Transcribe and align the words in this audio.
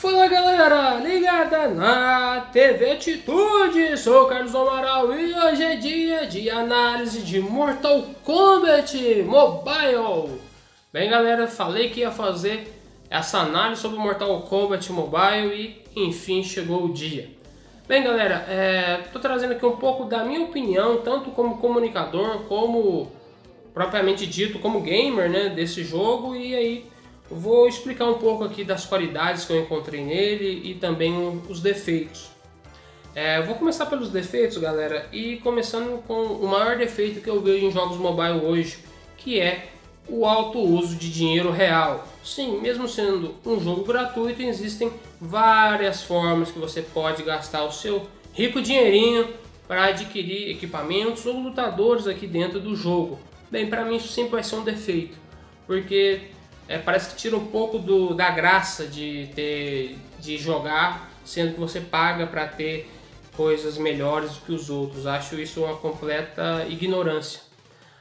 Fala 0.00 0.26
galera, 0.28 0.94
ligada 0.94 1.68
na 1.68 2.48
TV 2.50 2.92
Atitude, 2.92 3.98
sou 3.98 4.24
Carlos 4.24 4.54
Amaral 4.54 5.12
e 5.12 5.34
hoje 5.34 5.62
é 5.62 5.76
dia 5.76 6.26
de 6.26 6.48
análise 6.48 7.20
de 7.20 7.38
Mortal 7.38 8.06
Kombat 8.24 8.96
Mobile. 9.24 10.40
Bem 10.90 11.10
galera, 11.10 11.46
falei 11.46 11.90
que 11.90 12.00
ia 12.00 12.10
fazer 12.10 12.74
essa 13.10 13.40
análise 13.40 13.82
sobre 13.82 13.98
Mortal 13.98 14.40
Kombat 14.40 14.90
Mobile 14.90 15.76
e 15.94 16.06
enfim 16.06 16.42
chegou 16.42 16.86
o 16.86 16.92
dia. 16.94 17.28
Bem 17.86 18.02
galera, 18.02 18.46
estou 19.04 19.18
é, 19.18 19.22
trazendo 19.22 19.52
aqui 19.52 19.66
um 19.66 19.76
pouco 19.76 20.06
da 20.06 20.24
minha 20.24 20.40
opinião, 20.40 21.02
tanto 21.02 21.30
como 21.30 21.58
comunicador, 21.58 22.44
como 22.44 23.12
propriamente 23.74 24.26
dito 24.26 24.60
como 24.60 24.80
gamer 24.80 25.28
né, 25.28 25.50
desse 25.50 25.84
jogo 25.84 26.34
e 26.34 26.54
aí 26.54 26.89
Vou 27.30 27.68
explicar 27.68 28.06
um 28.06 28.18
pouco 28.18 28.42
aqui 28.42 28.64
das 28.64 28.84
qualidades 28.84 29.44
que 29.44 29.52
eu 29.52 29.60
encontrei 29.60 30.04
nele 30.04 30.62
e 30.64 30.74
também 30.74 31.40
os 31.48 31.60
defeitos. 31.60 32.28
É, 33.14 33.40
vou 33.42 33.54
começar 33.54 33.86
pelos 33.86 34.10
defeitos, 34.10 34.58
galera, 34.58 35.08
e 35.12 35.36
começando 35.36 36.02
com 36.06 36.22
o 36.22 36.48
maior 36.48 36.76
defeito 36.76 37.20
que 37.20 37.30
eu 37.30 37.40
vejo 37.40 37.66
em 37.66 37.70
jogos 37.70 37.96
mobile 37.96 38.44
hoje, 38.44 38.78
que 39.16 39.40
é 39.40 39.68
o 40.08 40.26
alto 40.26 40.58
uso 40.58 40.96
de 40.96 41.10
dinheiro 41.10 41.50
real. 41.50 42.06
Sim, 42.24 42.60
mesmo 42.60 42.88
sendo 42.88 43.34
um 43.46 43.60
jogo 43.60 43.84
gratuito, 43.84 44.42
existem 44.42 44.92
várias 45.20 46.02
formas 46.02 46.50
que 46.50 46.58
você 46.58 46.82
pode 46.82 47.22
gastar 47.22 47.64
o 47.64 47.72
seu 47.72 48.06
rico 48.32 48.60
dinheirinho 48.60 49.28
para 49.68 49.84
adquirir 49.84 50.50
equipamentos 50.50 51.26
ou 51.26 51.38
lutadores 51.40 52.06
aqui 52.06 52.26
dentro 52.26 52.58
do 52.58 52.74
jogo. 52.74 53.20
Bem, 53.50 53.68
para 53.68 53.84
mim 53.84 53.96
isso 53.96 54.08
sempre 54.08 54.32
vai 54.32 54.44
ser 54.44 54.56
um 54.56 54.64
defeito, 54.64 55.16
porque 55.66 56.22
é, 56.70 56.78
parece 56.78 57.10
que 57.10 57.16
tira 57.16 57.36
um 57.36 57.48
pouco 57.48 57.80
do, 57.80 58.14
da 58.14 58.30
graça 58.30 58.86
de 58.86 59.28
ter 59.34 59.98
de 60.20 60.38
jogar, 60.38 61.10
sendo 61.24 61.54
que 61.54 61.58
você 61.58 61.80
paga 61.80 62.28
para 62.28 62.46
ter 62.46 62.88
coisas 63.36 63.76
melhores 63.76 64.34
do 64.34 64.40
que 64.42 64.52
os 64.52 64.70
outros. 64.70 65.04
Acho 65.04 65.34
isso 65.34 65.64
uma 65.64 65.76
completa 65.76 66.64
ignorância. 66.68 67.40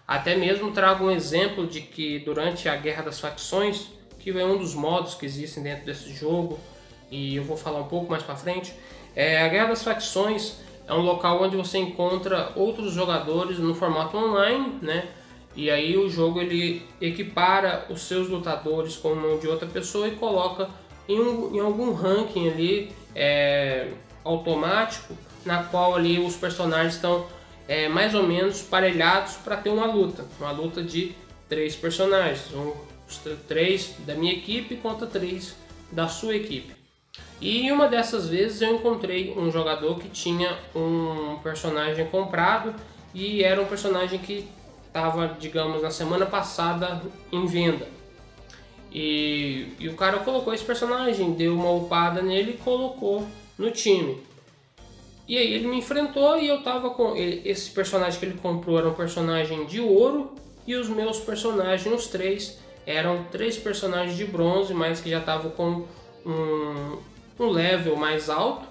Até 0.07 0.35
mesmo 0.35 0.71
trago 0.71 1.05
um 1.05 1.11
exemplo 1.11 1.65
de 1.65 1.81
que 1.81 2.19
durante 2.19 2.69
a 2.69 2.75
Guerra 2.75 3.01
das 3.01 3.19
Facções, 3.19 3.87
que 4.19 4.29
é 4.29 4.45
um 4.45 4.59
dos 4.59 4.75
modos 4.75 5.15
que 5.15 5.25
existem 5.25 5.63
dentro 5.63 5.85
desse 5.87 6.13
jogo, 6.13 6.59
e 7.09 7.37
eu 7.37 7.43
vou 7.43 7.57
falar 7.57 7.79
um 7.79 7.87
pouco 7.87 8.11
mais 8.11 8.21
para 8.21 8.35
frente, 8.35 8.71
é, 9.15 9.41
a 9.41 9.47
Guerra 9.47 9.69
das 9.69 9.83
Facções 9.83 10.57
é 10.87 10.93
um 10.93 11.01
local 11.01 11.41
onde 11.41 11.57
você 11.57 11.79
encontra 11.79 12.51
outros 12.55 12.93
jogadores 12.93 13.57
no 13.57 13.73
formato 13.73 14.15
online, 14.15 14.77
né? 14.79 15.07
E 15.59 15.69
aí 15.69 15.97
o 15.97 16.09
jogo 16.09 16.39
ele 16.39 16.81
equipara 17.01 17.85
os 17.89 18.03
seus 18.03 18.29
lutadores 18.29 18.95
com 18.95 19.13
mão 19.13 19.37
de 19.37 19.45
outra 19.45 19.67
pessoa 19.67 20.07
e 20.07 20.11
coloca 20.11 20.69
em, 21.05 21.19
um, 21.19 21.53
em 21.53 21.59
algum 21.59 21.91
ranking 21.91 22.47
ali 22.47 22.95
é, 23.13 23.89
automático 24.23 25.17
na 25.43 25.61
qual 25.63 25.95
ali 25.95 26.17
os 26.17 26.37
personagens 26.37 26.95
estão 26.95 27.27
é, 27.67 27.89
mais 27.89 28.15
ou 28.15 28.23
menos 28.23 28.61
parelhados 28.61 29.33
para 29.33 29.57
ter 29.57 29.69
uma 29.69 29.85
luta, 29.85 30.25
uma 30.39 30.51
luta 30.51 30.81
de 30.81 31.13
três 31.49 31.75
personagens, 31.75 32.53
um, 32.53 32.71
três 33.45 33.95
da 34.07 34.15
minha 34.15 34.31
equipe 34.31 34.77
contra 34.77 35.05
três 35.07 35.57
da 35.91 36.07
sua 36.07 36.37
equipe. 36.37 36.73
E 37.41 37.69
uma 37.69 37.89
dessas 37.89 38.29
vezes 38.29 38.61
eu 38.61 38.75
encontrei 38.75 39.33
um 39.35 39.51
jogador 39.51 39.99
que 39.99 40.07
tinha 40.07 40.57
um 40.73 41.37
personagem 41.43 42.05
comprado 42.05 42.73
e 43.13 43.43
era 43.43 43.61
um 43.61 43.65
personagem 43.65 44.19
que 44.19 44.47
estava, 44.89 45.37
digamos, 45.39 45.81
na 45.81 45.89
semana 45.89 46.25
passada 46.25 47.01
em 47.31 47.45
venda. 47.45 47.87
E, 48.91 49.67
e 49.79 49.87
o 49.87 49.95
cara 49.95 50.19
colocou 50.19 50.53
esse 50.53 50.63
personagem, 50.63 51.33
deu 51.33 51.53
uma 51.53 51.71
upada 51.71 52.21
nele 52.21 52.51
e 52.51 52.57
colocou 52.57 53.25
no 53.57 53.71
time. 53.71 54.21
E 55.27 55.37
aí 55.37 55.53
ele 55.53 55.67
me 55.67 55.77
enfrentou 55.77 56.39
e 56.39 56.47
eu 56.47 56.63
tava 56.63 56.89
com. 56.89 57.15
Esse 57.15 57.69
personagem 57.69 58.19
que 58.19 58.25
ele 58.25 58.39
comprou 58.39 58.79
era 58.79 58.89
um 58.89 58.95
personagem 58.95 59.65
de 59.65 59.79
ouro 59.79 60.33
e 60.65 60.75
os 60.75 60.89
meus 60.89 61.19
personagens, 61.19 61.93
os 61.93 62.07
três, 62.07 62.57
eram 62.85 63.25
três 63.31 63.55
personagens 63.55 64.17
de 64.17 64.25
bronze, 64.25 64.73
mas 64.73 64.99
que 64.99 65.09
já 65.09 65.19
estavam 65.19 65.51
com 65.51 65.85
um, 66.25 66.97
um 67.39 67.49
level 67.49 67.95
mais 67.95 68.27
alto, 68.27 68.67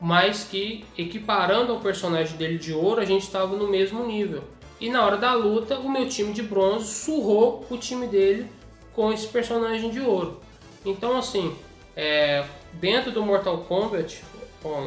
mas 0.00 0.42
que 0.42 0.84
equiparando 0.98 1.72
ao 1.72 1.78
personagem 1.78 2.36
dele 2.36 2.58
de 2.58 2.72
ouro, 2.72 3.00
a 3.00 3.04
gente 3.04 3.22
estava 3.22 3.56
no 3.56 3.68
mesmo 3.68 4.04
nível. 4.04 4.42
E 4.80 4.90
na 4.90 5.04
hora 5.04 5.16
da 5.16 5.34
luta, 5.34 5.78
o 5.78 5.88
meu 5.88 6.08
time 6.08 6.32
de 6.32 6.42
bronze 6.42 6.92
surrou 6.92 7.64
o 7.70 7.76
time 7.76 8.06
dele 8.06 8.50
com 8.92 9.12
esse 9.12 9.26
personagem 9.26 9.90
de 9.90 10.00
ouro. 10.00 10.40
Então, 10.84 11.16
assim, 11.16 11.56
é, 11.96 12.44
dentro 12.74 13.10
do 13.10 13.22
Mortal 13.22 13.58
Kombat 13.58 14.22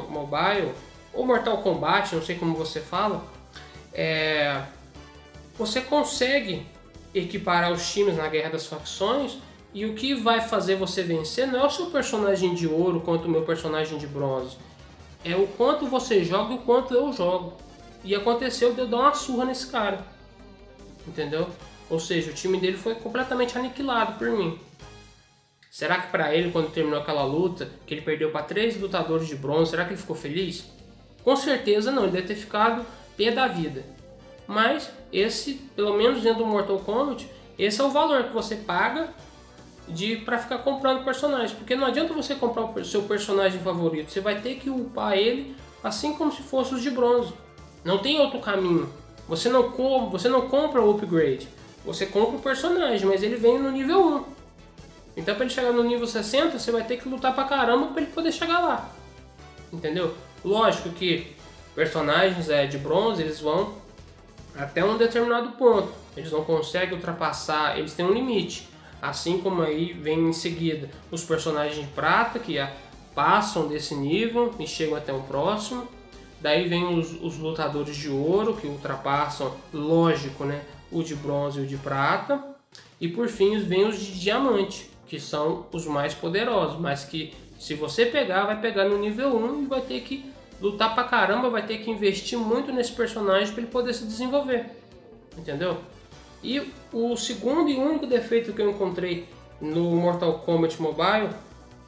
Mobile, 0.09 0.73
ou 1.13 1.25
Mortal 1.25 1.59
Kombat, 1.59 2.15
não 2.15 2.21
sei 2.21 2.35
como 2.35 2.55
você 2.55 2.79
fala, 2.79 3.23
é, 3.93 4.61
você 5.57 5.81
consegue 5.81 6.65
equiparar 7.13 7.71
os 7.71 7.91
times 7.91 8.15
na 8.17 8.27
Guerra 8.27 8.51
das 8.51 8.67
Facções 8.67 9.37
e 9.73 9.85
o 9.85 9.93
que 9.93 10.13
vai 10.13 10.41
fazer 10.41 10.75
você 10.75 11.03
vencer 11.03 11.47
não 11.47 11.59
é 11.59 11.65
o 11.65 11.69
seu 11.69 11.87
personagem 11.87 12.53
de 12.53 12.67
ouro 12.67 13.01
quanto 13.01 13.25
o 13.25 13.29
meu 13.29 13.43
personagem 13.43 13.97
de 13.97 14.07
bronze, 14.07 14.57
é 15.23 15.35
o 15.35 15.47
quanto 15.47 15.87
você 15.87 16.23
joga 16.23 16.53
e 16.53 16.57
o 16.57 16.61
quanto 16.61 16.93
eu 16.93 17.11
jogo. 17.11 17.53
E 18.03 18.15
aconteceu 18.15 18.73
de 18.73 18.79
eu 18.79 18.87
dar 18.87 18.97
uma 18.97 19.13
surra 19.13 19.45
nesse 19.45 19.67
cara. 19.67 20.05
Entendeu? 21.07 21.49
Ou 21.89 21.99
seja, 21.99 22.31
o 22.31 22.33
time 22.33 22.59
dele 22.59 22.77
foi 22.77 22.95
completamente 22.95 23.57
aniquilado 23.57 24.17
por 24.17 24.29
mim. 24.29 24.59
Será 25.71 25.99
que 26.01 26.11
para 26.11 26.33
ele, 26.33 26.51
quando 26.51 26.71
terminou 26.71 26.99
aquela 26.99 27.23
luta, 27.23 27.69
que 27.85 27.93
ele 27.93 28.01
perdeu 28.01 28.31
para 28.31 28.43
três 28.43 28.79
lutadores 28.79 29.27
de 29.27 29.35
bronze, 29.35 29.71
será 29.71 29.85
que 29.85 29.91
ele 29.91 30.01
ficou 30.01 30.15
feliz? 30.15 30.65
Com 31.23 31.35
certeza 31.35 31.91
não, 31.91 32.03
ele 32.03 32.13
deve 32.13 32.27
ter 32.27 32.35
ficado 32.35 32.85
pé 33.15 33.31
da 33.31 33.47
vida. 33.47 33.83
Mas 34.47 34.89
esse, 35.11 35.55
pelo 35.75 35.95
menos 35.95 36.23
dentro 36.23 36.39
do 36.39 36.45
Mortal 36.45 36.79
Kombat, 36.79 37.29
esse 37.59 37.79
é 37.81 37.83
o 37.83 37.89
valor 37.89 38.23
que 38.25 38.33
você 38.33 38.55
paga 38.55 39.09
de 39.87 40.17
para 40.17 40.37
ficar 40.37 40.59
comprando 40.59 41.03
personagens, 41.03 41.51
porque 41.51 41.75
não 41.75 41.87
adianta 41.87 42.13
você 42.13 42.35
comprar 42.35 42.65
o 42.65 42.85
seu 42.85 43.03
personagem 43.03 43.59
favorito, 43.61 44.11
você 44.11 44.19
vai 44.19 44.41
ter 44.41 44.55
que 44.55 44.69
upar 44.69 45.17
ele 45.17 45.55
assim 45.83 46.13
como 46.13 46.31
se 46.31 46.41
fosse 46.41 46.73
os 46.73 46.81
de 46.81 46.89
bronze. 46.89 47.33
Não 47.87 47.99
tem 47.99 48.19
outro 48.19 48.41
caminho. 48.41 48.89
Você 49.29 49.47
não, 49.47 49.69
você 50.09 50.27
não 50.27 50.49
compra 50.49 50.81
o 50.81 50.91
upgrade. 50.91 51.47
Você 51.85 52.05
compra 52.05 52.35
o 52.35 52.41
personagem, 52.41 53.07
mas 53.07 53.23
ele 53.23 53.37
vem 53.37 53.57
no 53.57 53.71
nível 53.71 54.05
1. 54.05 54.25
Então 55.15 55.33
para 55.33 55.45
ele 55.45 55.53
chegar 55.53 55.71
no 55.71 55.83
nível 55.83 56.05
60, 56.05 56.59
você 56.59 56.69
vai 56.69 56.83
ter 56.83 56.97
que 56.97 57.07
lutar 57.07 57.33
pra 57.33 57.45
caramba 57.45 57.87
para 57.87 58.01
ele 58.01 58.11
poder 58.11 58.33
chegar 58.33 58.59
lá. 58.59 58.91
Entendeu? 59.71 60.13
Lógico 60.43 60.89
que 60.89 61.33
personagens 61.73 62.49
é, 62.49 62.65
de 62.65 62.77
bronze, 62.77 63.21
eles 63.21 63.39
vão 63.39 63.75
até 64.53 64.83
um 64.83 64.97
determinado 64.97 65.51
ponto. 65.51 65.89
Eles 66.17 66.29
não 66.29 66.43
conseguem 66.43 66.93
ultrapassar, 66.93 67.79
eles 67.79 67.93
têm 67.93 68.05
um 68.05 68.11
limite. 68.11 68.67
Assim 69.01 69.39
como 69.39 69.61
aí 69.61 69.93
vem 69.93 70.27
em 70.27 70.33
seguida 70.33 70.89
os 71.09 71.23
personagens 71.23 71.79
de 71.79 71.87
prata 71.93 72.37
que 72.37 72.57
passam 73.15 73.69
desse 73.69 73.95
nível 73.95 74.53
e 74.59 74.67
chegam 74.67 74.97
até 74.97 75.13
o 75.13 75.21
próximo. 75.21 75.87
Daí 76.39 76.67
vem 76.67 76.97
os, 76.97 77.13
os 77.21 77.37
lutadores 77.37 77.95
de 77.95 78.09
ouro, 78.09 78.55
que 78.55 78.67
ultrapassam, 78.67 79.53
lógico, 79.73 80.45
né, 80.45 80.61
o 80.91 81.03
de 81.03 81.15
bronze 81.15 81.59
e 81.59 81.63
o 81.63 81.67
de 81.67 81.77
prata. 81.77 82.43
E 83.01 83.07
por 83.07 83.27
fim 83.27 83.57
vem 83.59 83.87
os 83.87 83.99
de 83.99 84.19
diamante, 84.19 84.89
que 85.07 85.19
são 85.19 85.65
os 85.71 85.85
mais 85.85 86.13
poderosos, 86.13 86.79
mas 86.79 87.03
que 87.03 87.33
se 87.59 87.73
você 87.73 88.05
pegar, 88.05 88.45
vai 88.45 88.59
pegar 88.59 88.85
no 88.85 88.97
nível 88.99 89.35
1 89.35 89.63
e 89.63 89.65
vai 89.65 89.81
ter 89.81 90.01
que 90.01 90.31
lutar 90.61 90.93
pra 90.93 91.03
caramba, 91.03 91.49
vai 91.49 91.65
ter 91.65 91.79
que 91.79 91.89
investir 91.89 92.37
muito 92.37 92.71
nesse 92.71 92.91
personagem 92.91 93.51
para 93.51 93.61
ele 93.61 93.71
poder 93.71 93.93
se 93.93 94.05
desenvolver. 94.05 94.65
Entendeu? 95.37 95.77
E 96.43 96.71
o 96.93 97.15
segundo 97.15 97.69
e 97.69 97.75
único 97.75 98.05
defeito 98.05 98.53
que 98.53 98.61
eu 98.61 98.69
encontrei 98.69 99.27
no 99.59 99.95
Mortal 99.95 100.39
Kombat 100.39 100.79
Mobile 100.81 101.29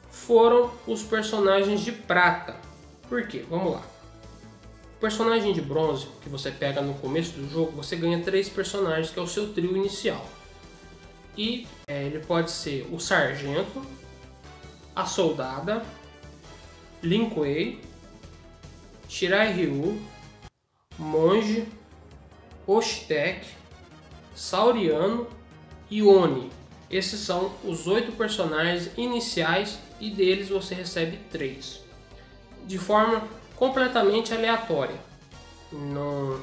foram 0.09 0.71
os 0.87 1.03
personagens 1.03 1.81
de 1.81 1.91
prata. 1.91 2.55
Por 3.07 3.27
quê? 3.27 3.45
Vamos 3.49 3.73
lá. 3.73 3.98
Personagem 4.99 5.53
de 5.53 5.61
bronze 5.61 6.07
que 6.21 6.27
você 6.27 6.51
pega 6.51 6.81
no 6.81 6.93
começo 6.95 7.31
do 7.31 7.49
jogo, 7.49 7.71
você 7.71 7.95
ganha 7.95 8.21
três 8.21 8.49
personagens, 8.49 9.09
que 9.09 9.17
é 9.17 9.21
o 9.21 9.27
seu 9.27 9.53
trio 9.53 9.77
inicial. 9.77 10.27
E 11.37 11.65
é, 11.87 12.03
ele 12.03 12.19
pode 12.19 12.51
ser 12.51 12.85
o 12.91 12.99
sargento, 12.99 13.81
a 14.93 15.05
soldada, 15.05 15.85
Lin 17.01 17.29
Kuei, 17.29 17.79
Shirai 19.07 19.53
Ryu, 19.53 20.01
monge, 20.97 21.65
Oshtek, 22.67 23.47
Sauriano 24.35 25.27
e 25.89 26.03
Oni. 26.03 26.51
Esses 26.91 27.21
são 27.21 27.53
os 27.63 27.87
oito 27.87 28.11
personagens 28.11 28.91
iniciais 28.97 29.79
e 29.99 30.09
deles 30.09 30.49
você 30.49 30.75
recebe 30.75 31.17
três. 31.31 31.81
De 32.65 32.77
forma 32.77 33.25
completamente 33.59 34.33
aleatória. 34.33 34.95
Não, 35.71 36.39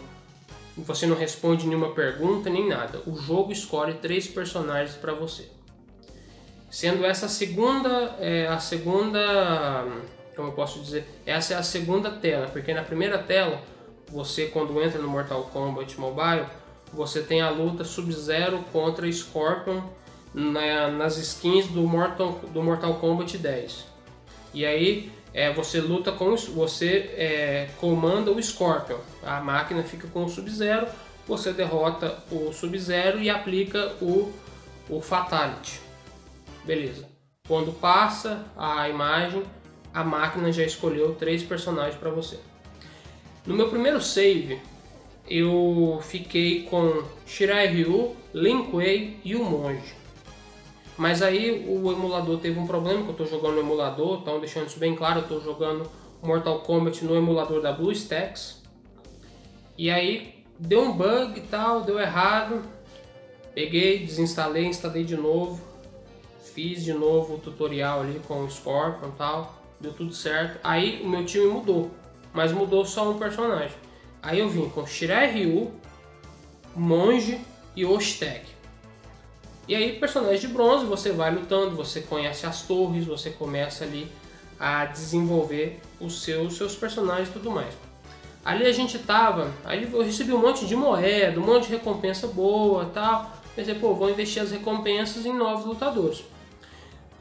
você 0.77 1.07
não 1.07 1.17
responde 1.17 1.67
nenhuma 1.67 1.93
pergunta 1.93 2.51
nem 2.51 2.69
nada. 2.69 3.01
O 3.07 3.17
jogo 3.17 3.51
escolhe 3.51 3.95
três 3.95 4.29
personagens 4.29 4.95
para 4.95 5.15
você. 5.15 5.49
Sendo 6.71 7.05
essa 7.07 7.27
a 7.27 7.29
segunda, 7.29 8.17
é, 8.21 8.47
a 8.47 8.59
segunda, 8.59 9.87
como 10.37 10.49
eu 10.49 10.53
posso 10.53 10.79
dizer, 10.81 11.09
essa 11.25 11.55
é 11.55 11.57
a 11.57 11.63
segunda 11.63 12.11
tela, 12.11 12.49
porque 12.49 12.75
na 12.75 12.83
primeira 12.83 13.19
tela, 13.19 13.63
você 14.09 14.47
quando 14.47 14.81
entra 14.83 15.01
no 15.01 15.09
Mortal 15.09 15.45
Kombat 15.45 15.99
Mobile, 15.99 16.45
você 16.93 17.23
tem 17.23 17.41
a 17.41 17.49
luta 17.49 17.83
Sub-Zero 17.83 18.63
contra 18.73 19.11
Scorpion 19.11 19.81
na, 20.35 20.89
nas 20.89 21.17
skins 21.17 21.67
do 21.69 21.81
Mortal, 21.83 22.41
do 22.53 22.63
Mortal 22.63 22.95
Kombat 22.95 23.39
10. 23.39 23.87
E 24.53 24.67
aí 24.67 25.11
é, 25.37 25.53
você 25.53 25.83
luta 25.83 26.13
com 26.13 26.35
você 26.35 27.11
é, 27.15 27.69
comanda 27.79 28.33
o 28.33 28.43
Scorpion. 28.43 28.97
A 29.23 29.39
máquina 29.39 29.83
fica 29.83 30.09
com 30.09 30.25
o 30.25 30.29
Sub-Zero, 30.31 30.87
você 31.29 31.53
derrota 31.53 32.25
o 32.33 32.55
Sub-Zero 32.55 33.21
e 33.21 33.29
aplica 33.29 33.93
o, 34.01 34.33
o 34.89 34.99
Fatality. 35.03 35.79
Beleza. 36.65 37.07
Quando 37.47 37.71
passa 37.71 38.47
a 38.57 38.89
imagem, 38.89 39.43
a 39.93 40.03
máquina 40.03 40.51
já 40.51 40.65
escolheu 40.65 41.15
três 41.15 41.43
personagens 41.43 41.97
para 41.97 42.09
você. 42.09 42.39
No 43.45 43.55
meu 43.55 43.69
primeiro 43.69 44.01
save, 44.01 44.59
eu 45.29 46.01
fiquei 46.03 46.63
com 46.63 47.05
Shirai 47.27 47.67
Ryu, 47.67 48.17
Lin 48.33 48.71
Kuei 48.71 49.21
e 49.23 49.37
o 49.37 49.45
Monge. 49.45 49.96
Mas 50.97 51.21
aí 51.21 51.67
o 51.69 51.93
emulador 51.93 52.39
teve 52.39 52.59
um 52.59 52.67
problema, 52.67 53.03
que 53.03 53.09
eu 53.09 53.13
estou 53.13 53.27
jogando 53.27 53.55
no 53.55 53.61
emulador, 53.61 54.21
então 54.21 54.41
deixando 54.41 54.69
isso 54.69 54.79
bem 54.79 54.95
claro, 54.95 55.19
eu 55.19 55.23
estou 55.23 55.41
jogando 55.41 55.91
Mortal 56.23 56.61
Kombat 56.61 57.05
no 57.05 57.15
emulador 57.15 57.61
da 57.61 57.73
BlueStacks. 57.73 58.63
E 59.77 59.91
aí 59.91 60.45
deu 60.59 60.83
um 60.83 60.93
bug 60.93 61.39
e 61.39 61.43
tal, 61.43 61.83
deu 61.83 62.01
errado. 62.01 62.63
Peguei, 63.55 63.99
desinstalei, 63.99 64.65
instalei 64.65 65.05
de 65.05 65.17
novo. 65.17 65.61
Fiz 66.55 66.83
de 66.83 66.95
novo 66.95 67.35
o 67.35 67.39
tutorial 67.39 68.01
ali 68.01 68.21
com 68.27 68.45
o 68.45 68.51
Scorpion 68.51 69.09
e 69.09 69.13
tal. 69.13 69.63
Deu 69.79 69.93
tudo 69.93 70.15
certo. 70.15 70.59
Aí 70.65 71.03
o 71.03 71.09
meu 71.09 71.27
time 71.27 71.47
mudou, 71.47 71.91
mas 72.33 72.53
mudou 72.53 72.85
só 72.87 73.11
um 73.11 73.19
personagem. 73.19 73.77
Aí 74.23 74.39
eu 74.39 74.49
vim 74.49 74.69
com 74.71 74.87
Shirai 74.87 75.31
Ryu, 75.31 75.71
Monge 76.75 77.39
e 77.75 77.85
Oshtek. 77.85 78.56
E 79.69 79.75
aí, 79.75 79.99
personagem 79.99 80.41
de 80.41 80.49
bronze, 80.49 80.85
você 80.87 81.11
vai 81.11 81.35
lutando, 81.35 81.75
você 81.75 82.01
conhece 82.01 82.47
as 82.47 82.63
torres, 82.63 83.05
você 83.05 83.31
começa 83.31 83.85
ali 83.85 84.11
a 84.61 84.85
desenvolver 84.85 85.81
os 86.01 86.23
seus, 86.23 86.57
seus 86.57 86.77
personagens 86.77 87.29
e 87.29 87.33
tudo 87.33 87.51
mais. 87.51 87.75
Ali 88.45 88.65
a 88.65 88.73
gente 88.73 88.97
tava, 89.01 89.53
aí 89.65 89.91
eu 89.93 90.03
recebi 90.03 90.33
um 90.33 90.39
monte 90.39 90.67
de 90.67 90.77
moeda, 90.77 91.41
um 91.41 91.45
monte 91.45 91.67
de 91.67 91.73
recompensa 91.73 92.29
boa 92.29 92.85
tal. 92.95 93.33
Pensei, 93.57 93.75
pô, 93.75 93.93
vou 93.95 94.09
investir 94.09 94.41
as 94.41 94.53
recompensas 94.53 95.27
em 95.27 95.33
novos 95.33 95.67
lutadores. 95.67 96.23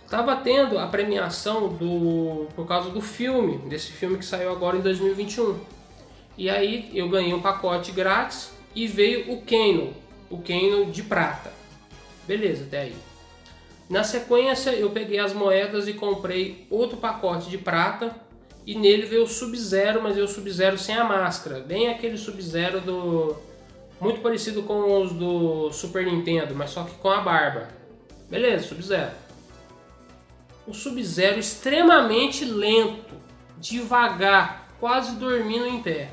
Tava 0.08 0.36
tendo 0.36 0.78
a 0.78 0.86
premiação 0.86 1.70
do 1.70 2.48
por 2.56 2.68
causa 2.68 2.92
do 2.92 3.02
filme, 3.02 3.58
desse 3.68 3.92
filme 3.92 4.20
que 4.20 4.26
saiu 4.26 4.52
agora 4.52 4.78
em 4.78 4.82
2021. 4.82 5.60
E 6.38 6.48
aí 6.48 6.92
eu 6.94 7.10
ganhei 7.10 7.34
um 7.34 7.42
pacote 7.42 7.92
grátis 7.92 8.52
e 8.76 8.86
veio 8.86 9.34
o 9.34 9.42
Kano, 9.42 9.96
o 10.30 10.38
Kano 10.38 10.92
de 10.92 11.02
prata. 11.02 11.55
Beleza, 12.28 12.66
até 12.66 12.82
aí. 12.82 12.96
Na 13.90 14.04
sequência, 14.04 14.72
eu 14.72 14.90
peguei 14.90 15.20
as 15.20 15.34
moedas 15.34 15.88
e 15.88 15.94
comprei 15.94 16.66
outro 16.70 16.98
pacote 16.98 17.50
de 17.50 17.58
prata. 17.58 18.16
E 18.66 18.74
nele 18.76 19.06
veio 19.06 19.24
o 19.24 19.28
Sub-Zero, 19.28 20.02
mas 20.02 20.16
veio 20.16 20.26
o 20.26 20.30
Sub-Zero 20.30 20.78
sem 20.78 20.96
a 20.96 21.04
máscara. 21.04 21.60
Bem 21.60 21.88
aquele 21.88 22.18
Sub-Zero 22.18 22.82
do. 22.82 23.36
Muito 24.02 24.22
parecido 24.22 24.64
com 24.64 25.02
os 25.02 25.14
do 25.14 25.72
Super 25.72 26.06
Nintendo, 26.06 26.56
mas 26.56 26.72
só 26.72 26.84
que 26.84 26.96
com 26.96 27.10
a 27.10 27.22
barba. 27.22 27.70
Beleza, 28.28 28.68
Sub-Zero. 28.68 29.12
O 30.68 30.74
Sub-Zero 30.74 31.40
extremamente 31.40 32.44
lento, 32.44 33.14
devagar, 33.60 34.68
quase 34.80 35.16
dormindo 35.16 35.68
em 35.68 35.82
pé. 35.82 36.10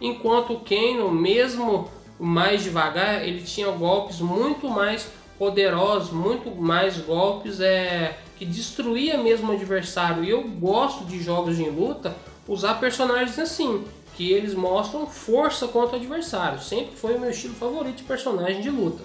Enquanto 0.00 0.54
o 0.54 0.60
Kano, 0.60 1.12
mesmo 1.12 1.88
mais 2.18 2.62
devagar, 2.62 3.26
ele 3.26 3.42
tinha 3.42 3.70
golpes 3.70 4.20
muito 4.20 4.68
mais 4.68 5.08
poderosos, 5.38 6.12
muito 6.12 6.50
mais 6.50 6.98
golpes 6.98 7.60
é, 7.60 8.18
que 8.38 8.44
destruía 8.44 9.18
mesmo 9.18 9.50
o 9.50 9.54
adversário. 9.54 10.22
E 10.22 10.30
eu 10.30 10.42
gosto 10.44 11.04
de 11.04 11.22
jogos 11.22 11.56
de 11.56 11.68
luta 11.68 12.14
usar 12.46 12.74
personagens 12.74 13.38
assim, 13.38 13.84
que 14.16 14.30
eles 14.32 14.54
mostram 14.54 15.06
força 15.06 15.66
contra 15.68 15.96
o 15.96 15.98
adversário. 15.98 16.60
Sempre 16.60 16.96
foi 16.96 17.14
o 17.14 17.20
meu 17.20 17.30
estilo 17.30 17.54
favorito 17.54 17.96
de 17.96 18.02
personagem 18.04 18.60
de 18.60 18.70
luta. 18.70 19.02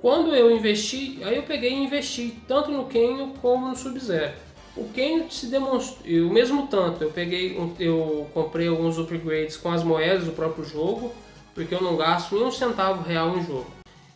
Quando 0.00 0.34
eu 0.34 0.50
investi, 0.50 1.18
aí 1.22 1.36
eu 1.36 1.42
peguei 1.42 1.72
e 1.72 1.84
investi 1.84 2.34
tanto 2.48 2.70
no 2.70 2.86
Kenyo 2.86 3.34
como 3.42 3.68
no 3.68 3.76
Sub-Zero. 3.76 4.32
O 4.76 4.88
Kenyo 4.88 5.30
se 5.30 5.46
demonstrou, 5.46 6.26
o 6.26 6.32
mesmo 6.32 6.66
tanto, 6.68 7.04
eu 7.04 7.10
peguei, 7.10 7.58
eu 7.78 8.26
comprei 8.32 8.68
alguns 8.68 8.96
upgrades 8.98 9.56
com 9.56 9.70
as 9.70 9.84
moedas 9.84 10.24
do 10.24 10.32
próprio 10.32 10.64
jogo, 10.64 11.12
porque 11.54 11.74
eu 11.74 11.80
não 11.80 11.96
gasto 11.96 12.34
nem 12.34 12.44
um 12.44 12.50
centavo 12.50 13.02
real 13.02 13.36
em 13.36 13.44
jogo. 13.44 13.66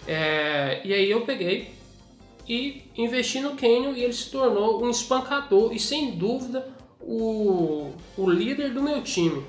É, 0.06 0.80
e 0.84 0.92
aí 0.92 1.10
eu 1.10 1.22
peguei 1.22 1.74
e 2.48 2.82
investi 2.96 3.40
no 3.40 3.56
Canyon 3.56 3.94
e 3.94 4.04
ele 4.04 4.12
se 4.12 4.30
tornou 4.30 4.82
um 4.84 4.90
espancador 4.90 5.72
e 5.72 5.78
sem 5.78 6.12
dúvida 6.12 6.68
o, 7.00 7.92
o 8.16 8.30
líder 8.30 8.72
do 8.72 8.82
meu 8.82 9.02
time. 9.02 9.44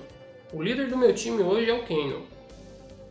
O 0.54 0.62
líder 0.62 0.88
do 0.88 0.98
meu 0.98 1.14
time 1.14 1.44
hoje 1.44 1.70
é 1.70 1.74
o 1.74 1.84
Canyon, 1.84 2.22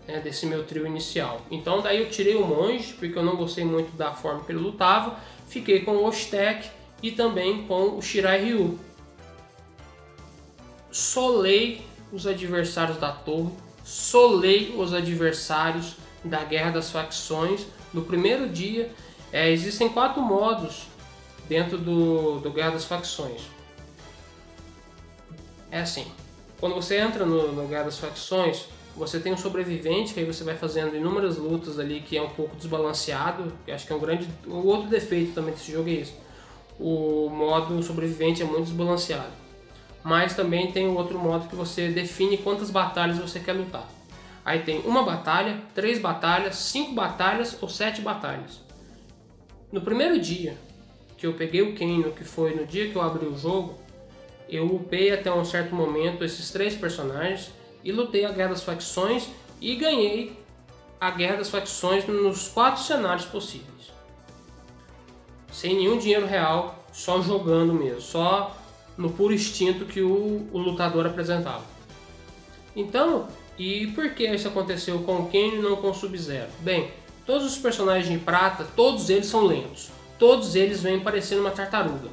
né, 0.07 0.21
desse 0.21 0.47
meu 0.47 0.65
trio 0.65 0.87
inicial. 0.87 1.43
Então 1.51 1.83
daí 1.83 2.01
eu 2.01 2.09
tirei 2.09 2.35
o 2.35 2.47
Monge, 2.47 2.95
porque 2.95 3.19
eu 3.19 3.23
não 3.23 3.37
gostei 3.37 3.65
muito 3.65 3.95
da 3.97 4.13
forma 4.13 4.45
que 4.45 4.53
ele 4.53 4.61
lutava, 4.61 5.19
fiquei 5.49 5.81
com 5.81 5.93
o 5.93 6.05
Ostek 6.05 6.71
e 7.03 7.11
também 7.11 7.67
com 7.67 7.97
o 7.97 8.03
Shirai 8.03 8.43
Ryu. 8.45 8.79
Solei 10.91 11.83
os 12.13 12.27
adversários 12.27 12.97
da 12.99 13.13
torre, 13.13 13.51
solei 13.85 14.75
os 14.77 14.95
adversários 14.95 15.97
da 16.25 16.43
Guerra 16.43 16.71
das 16.71 16.91
Facções. 16.91 17.67
No 17.93 18.03
primeiro 18.03 18.49
dia, 18.49 18.91
é, 19.31 19.51
existem 19.51 19.89
quatro 19.91 20.23
modos 20.23 20.87
dentro 21.47 21.77
do, 21.77 22.41
do 22.41 22.51
Guerra 22.51 22.71
das 22.71 22.87
Facções. 22.87 23.43
É 25.71 25.81
assim, 25.81 26.07
quando 26.59 26.75
você 26.75 26.97
entra 26.97 27.27
no, 27.27 27.53
no 27.53 27.69
Guerra 27.69 27.85
das 27.85 27.99
Facções, 27.99 28.65
você 28.97 29.21
tem 29.21 29.33
um 29.33 29.37
sobrevivente, 29.37 30.15
que 30.15 30.21
aí 30.21 30.27
você 30.27 30.45
vai 30.45 30.55
fazendo 30.55 30.97
inúmeras 30.97 31.37
lutas 31.37 31.79
ali, 31.79 32.01
que 32.01 32.17
é 32.17 32.23
um 32.23 32.31
pouco 32.31 32.57
desbalanceado, 32.57 33.53
que 33.65 33.73
acho 33.73 33.87
que 33.87 33.93
é 33.93 33.97
um 33.97 33.99
grande... 33.99 34.29
O 34.47 34.67
outro 34.67 34.89
defeito 34.89 35.35
também 35.35 35.53
desse 35.53 35.71
jogo 35.71 35.89
é 35.89 35.95
isso. 35.95 36.15
O 36.79 37.29
modo 37.29 37.83
sobrevivente 37.83 38.41
é 38.41 38.45
muito 38.45 38.65
desbalanceado 38.65 39.44
mas 40.05 40.37
também 40.37 40.71
tem 40.71 40.87
o 40.87 40.95
outro 40.95 41.19
modo 41.19 41.49
que 41.49 41.57
você 41.57 41.89
define 41.89 42.37
quantas 42.37 42.71
batalhas 42.71 43.19
você 43.19 43.41
quer 43.41 43.55
lutar. 43.55 43.89
Aí 44.45 44.61
tem 44.61 44.81
uma 44.81 45.03
batalha, 45.03 45.59
três 45.75 45.99
batalhas, 45.99 46.57
cinco 46.57 46.93
batalhas 46.93 47.57
ou 47.63 47.69
sete 47.69 48.03
batalhas. 48.03 48.61
No 49.73 49.81
primeiro 49.81 50.21
dia 50.21 50.59
que 51.17 51.27
eu 51.27 51.33
peguei 51.33 51.63
o 51.63 51.75
Kano, 51.75 52.13
que 52.13 52.23
foi 52.23 52.55
no 52.55 52.67
dia 52.67 52.91
que 52.91 52.97
eu 52.97 53.01
abri 53.01 53.25
o 53.25 53.39
jogo, 53.39 53.79
eu 54.47 54.67
upei 54.67 55.11
até 55.11 55.33
um 55.33 55.45
certo 55.45 55.75
momento 55.75 56.23
esses 56.23 56.51
três 56.51 56.77
personagens 56.77 57.51
e 57.83 57.91
lutei 57.91 58.27
a 58.27 58.33
Guerra 58.33 58.51
das 58.51 58.63
Facções 58.63 59.29
e 59.59 59.75
ganhei 59.77 60.39
a 61.01 61.11
Guerra 61.11 61.37
das 61.37 61.49
Facções 61.49 62.07
nos 62.07 62.49
quatro 62.49 62.83
cenários 62.83 63.25
possíveis. 63.25 63.91
Sem 65.51 65.77
nenhum 65.77 65.97
dinheiro 65.97 66.27
real, 66.27 66.85
só 66.93 67.23
jogando 67.23 67.73
mesmo, 67.73 68.03
só 68.03 68.55
no 68.97 69.11
puro 69.11 69.35
instinto 69.35 69.85
que 69.85 70.01
o, 70.01 70.47
o 70.53 70.59
lutador 70.59 71.07
apresentava. 71.07 71.65
Então, 72.77 73.29
e 73.59 73.89
por 73.89 74.11
que 74.11 74.27
isso 74.27 74.49
aconteceu 74.49 74.99
com 75.01 75.17
o 75.19 75.27
Kane 75.27 75.57
e 75.57 75.63
não 75.63 75.77
com 75.77 75.91
o 75.91 75.95
Sub-Zero? 75.95 76.51
Bem, 76.61 76.91
todos 77.25 77.47
os 77.47 77.59
personagens 77.59 78.09
de 78.09 78.19
prata, 78.25 78.67
todos 78.77 79.09
eles 79.11 79.27
são 79.27 79.45
lentos. 79.45 79.91
Todos 80.19 80.55
eles 80.55 80.83
vêm 80.83 81.01
parecendo 81.01 81.41
uma 81.41 81.51
tartaruga. 81.51 82.09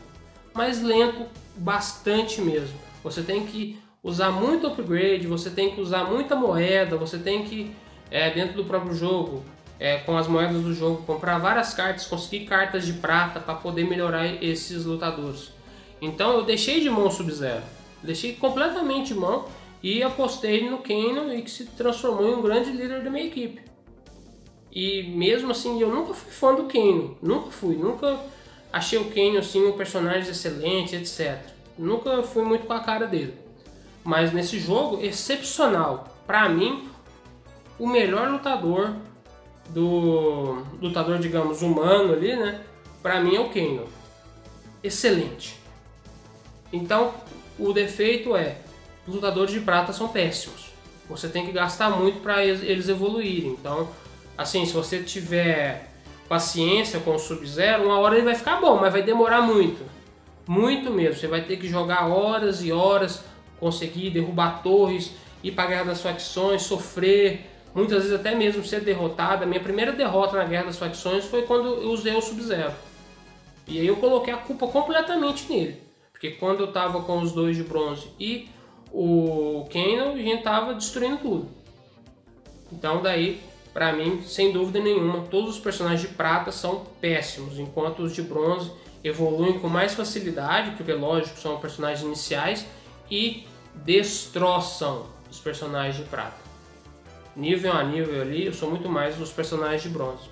Mas 0.53 0.81
lento 0.81 1.25
bastante 1.55 2.41
mesmo. 2.41 2.77
Você 3.03 3.21
tem 3.21 3.45
que 3.45 3.79
usar 4.03 4.31
muito 4.31 4.67
upgrade, 4.67 5.27
você 5.27 5.49
tem 5.49 5.73
que 5.73 5.81
usar 5.81 6.03
muita 6.05 6.35
moeda, 6.35 6.97
você 6.97 7.17
tem 7.17 7.43
que, 7.43 7.71
é, 8.09 8.29
dentro 8.31 8.55
do 8.55 8.65
próprio 8.65 8.93
jogo, 8.93 9.43
é, 9.79 9.97
com 9.97 10.17
as 10.17 10.27
moedas 10.27 10.61
do 10.61 10.73
jogo, 10.73 11.03
comprar 11.03 11.37
várias 11.39 11.73
cartas, 11.73 12.05
conseguir 12.05 12.45
cartas 12.45 12.85
de 12.85 12.93
prata 12.93 13.39
para 13.39 13.55
poder 13.55 13.87
melhorar 13.87 14.25
esses 14.43 14.85
lutadores. 14.85 15.51
Então 16.01 16.37
eu 16.37 16.43
deixei 16.43 16.81
de 16.81 16.89
mão 16.89 17.07
o 17.07 17.11
Sub-Zero. 17.11 17.63
Deixei 18.01 18.33
completamente 18.33 19.13
de 19.13 19.19
mão 19.19 19.45
e 19.83 20.01
apostei 20.01 20.69
no 20.69 20.79
Kano 20.79 21.33
e 21.33 21.41
que 21.43 21.51
se 21.51 21.65
transformou 21.65 22.27
em 22.29 22.35
um 22.35 22.41
grande 22.41 22.71
líder 22.71 23.03
da 23.03 23.09
minha 23.09 23.25
equipe. 23.25 23.61
E 24.71 25.03
mesmo 25.03 25.51
assim, 25.51 25.79
eu 25.79 25.89
nunca 25.89 26.13
fui 26.13 26.31
fã 26.31 26.55
do 26.55 26.63
Kano. 26.63 27.17
Nunca 27.21 27.51
fui. 27.51 27.75
Nunca 27.75 28.19
achei 28.73 28.97
o 28.97 29.11
Kano 29.11 29.37
assim, 29.37 29.65
um 29.65 29.73
personagem 29.73 30.31
excelente, 30.31 30.95
etc. 30.95 31.39
Nunca 31.77 32.23
fui 32.23 32.43
muito 32.43 32.65
com 32.65 32.73
a 32.73 32.79
cara 32.79 33.05
dele. 33.05 33.35
Mas 34.03 34.33
nesse 34.33 34.59
jogo, 34.59 35.03
excepcional. 35.03 36.17
Para 36.25 36.49
mim, 36.49 36.89
o 37.77 37.85
melhor 37.85 38.29
lutador 38.29 38.95
do 39.69 40.63
lutador, 40.81 41.19
digamos, 41.19 41.61
humano 41.61 42.13
ali, 42.13 42.35
né? 42.35 42.61
para 43.01 43.19
mim 43.19 43.35
é 43.35 43.39
o 43.39 43.49
Kano. 43.49 43.87
Excelente. 44.83 45.60
Então, 46.71 47.13
o 47.59 47.73
defeito 47.73 48.35
é, 48.35 48.57
os 49.07 49.15
lutadores 49.15 49.53
de 49.53 49.59
prata 49.59 49.91
são 49.93 50.07
péssimos. 50.07 50.71
Você 51.09 51.27
tem 51.27 51.45
que 51.45 51.51
gastar 51.51 51.89
muito 51.89 52.21
para 52.21 52.43
eles 52.45 52.87
evoluírem. 52.87 53.51
Então, 53.51 53.89
assim, 54.37 54.65
se 54.65 54.73
você 54.73 55.03
tiver 55.03 55.89
paciência 56.29 56.99
com 57.01 57.15
o 57.15 57.19
Sub-Zero, 57.19 57.83
uma 57.83 57.99
hora 57.99 58.15
ele 58.15 58.23
vai 58.23 58.35
ficar 58.35 58.61
bom, 58.61 58.79
mas 58.79 58.93
vai 58.93 59.03
demorar 59.03 59.41
muito. 59.41 59.83
Muito 60.47 60.89
mesmo. 60.89 61.19
Você 61.19 61.27
vai 61.27 61.41
ter 61.41 61.57
que 61.57 61.67
jogar 61.67 62.07
horas 62.07 62.63
e 62.63 62.71
horas, 62.71 63.21
conseguir 63.59 64.11
derrubar 64.11 64.63
torres, 64.63 65.11
ir 65.43 65.51
para 65.51 65.65
a 65.65 65.67
Guerra 65.67 65.83
das 65.83 66.01
Facções, 66.01 66.61
sofrer, 66.61 67.49
muitas 67.75 68.03
vezes 68.03 68.17
até 68.17 68.33
mesmo 68.33 68.63
ser 68.63 68.79
derrotado. 68.79 69.43
A 69.43 69.47
minha 69.47 69.59
primeira 69.59 69.91
derrota 69.91 70.37
na 70.37 70.45
Guerra 70.45 70.65
das 70.65 70.77
Facções 70.77 71.25
foi 71.25 71.41
quando 71.41 71.67
eu 71.67 71.89
usei 71.89 72.15
o 72.15 72.21
Sub-Zero. 72.21 72.71
E 73.67 73.79
aí 73.79 73.87
eu 73.87 73.97
coloquei 73.97 74.33
a 74.33 74.37
culpa 74.37 74.67
completamente 74.67 75.51
nele. 75.51 75.90
Porque 76.21 76.35
quando 76.35 76.59
eu 76.59 76.71
tava 76.71 77.01
com 77.01 77.19
os 77.19 77.31
dois 77.31 77.57
de 77.57 77.63
bronze 77.63 78.07
e 78.19 78.47
o 78.93 79.67
Kano, 79.73 80.13
a 80.13 80.17
gente 80.17 80.43
tava 80.43 80.75
destruindo 80.75 81.17
tudo. 81.17 81.49
Então 82.71 83.01
daí, 83.01 83.41
para 83.73 83.91
mim, 83.91 84.21
sem 84.21 84.51
dúvida 84.51 84.79
nenhuma, 84.79 85.23
todos 85.31 85.55
os 85.55 85.59
personagens 85.59 86.07
de 86.07 86.15
prata 86.15 86.51
são 86.51 86.85
péssimos, 87.01 87.57
enquanto 87.57 88.03
os 88.03 88.13
de 88.13 88.21
bronze 88.21 88.71
evoluem 89.03 89.57
com 89.57 89.67
mais 89.67 89.95
facilidade, 89.95 90.75
porque 90.77 90.93
lógico, 90.93 91.39
são 91.39 91.57
personagens 91.57 92.05
iniciais 92.05 92.67
e 93.09 93.47
destroçam 93.73 95.07
os 95.27 95.39
personagens 95.39 95.97
de 95.97 96.03
prata. 96.03 96.37
Nível 97.35 97.73
a 97.73 97.83
nível 97.83 98.21
ali, 98.21 98.45
eu 98.45 98.53
sou 98.53 98.69
muito 98.69 98.87
mais 98.87 99.15
dos 99.15 99.31
personagens 99.31 99.81
de 99.81 99.89
bronze. 99.89 100.29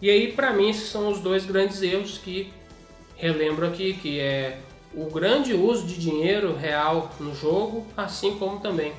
E 0.00 0.08
aí, 0.08 0.32
para 0.34 0.52
mim, 0.52 0.70
esses 0.70 0.88
são 0.88 1.08
os 1.08 1.18
dois 1.18 1.44
grandes 1.44 1.82
erros 1.82 2.16
que 2.18 2.52
relembro 3.16 3.66
aqui, 3.66 3.94
que 3.94 4.20
é 4.20 4.58
o 4.94 5.06
grande 5.10 5.52
uso 5.54 5.86
de 5.86 5.98
dinheiro 5.98 6.56
real 6.56 7.10
no 7.20 7.34
jogo, 7.34 7.86
assim 7.96 8.38
como 8.38 8.60
também 8.60 8.92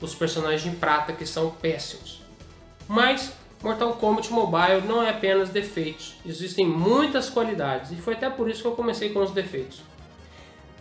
os 0.00 0.14
personagens 0.14 0.62
de 0.62 0.76
prata 0.76 1.12
que 1.12 1.26
são 1.26 1.50
péssimos. 1.50 2.20
Mas 2.88 3.32
Mortal 3.62 3.94
Kombat 3.94 4.32
Mobile 4.32 4.82
não 4.86 5.02
é 5.02 5.10
apenas 5.10 5.48
defeitos, 5.48 6.14
existem 6.24 6.66
muitas 6.66 7.30
qualidades 7.30 7.90
e 7.90 7.96
foi 7.96 8.14
até 8.14 8.28
por 8.28 8.48
isso 8.48 8.62
que 8.62 8.68
eu 8.68 8.72
comecei 8.72 9.10
com 9.10 9.20
os 9.22 9.30
defeitos. 9.30 9.80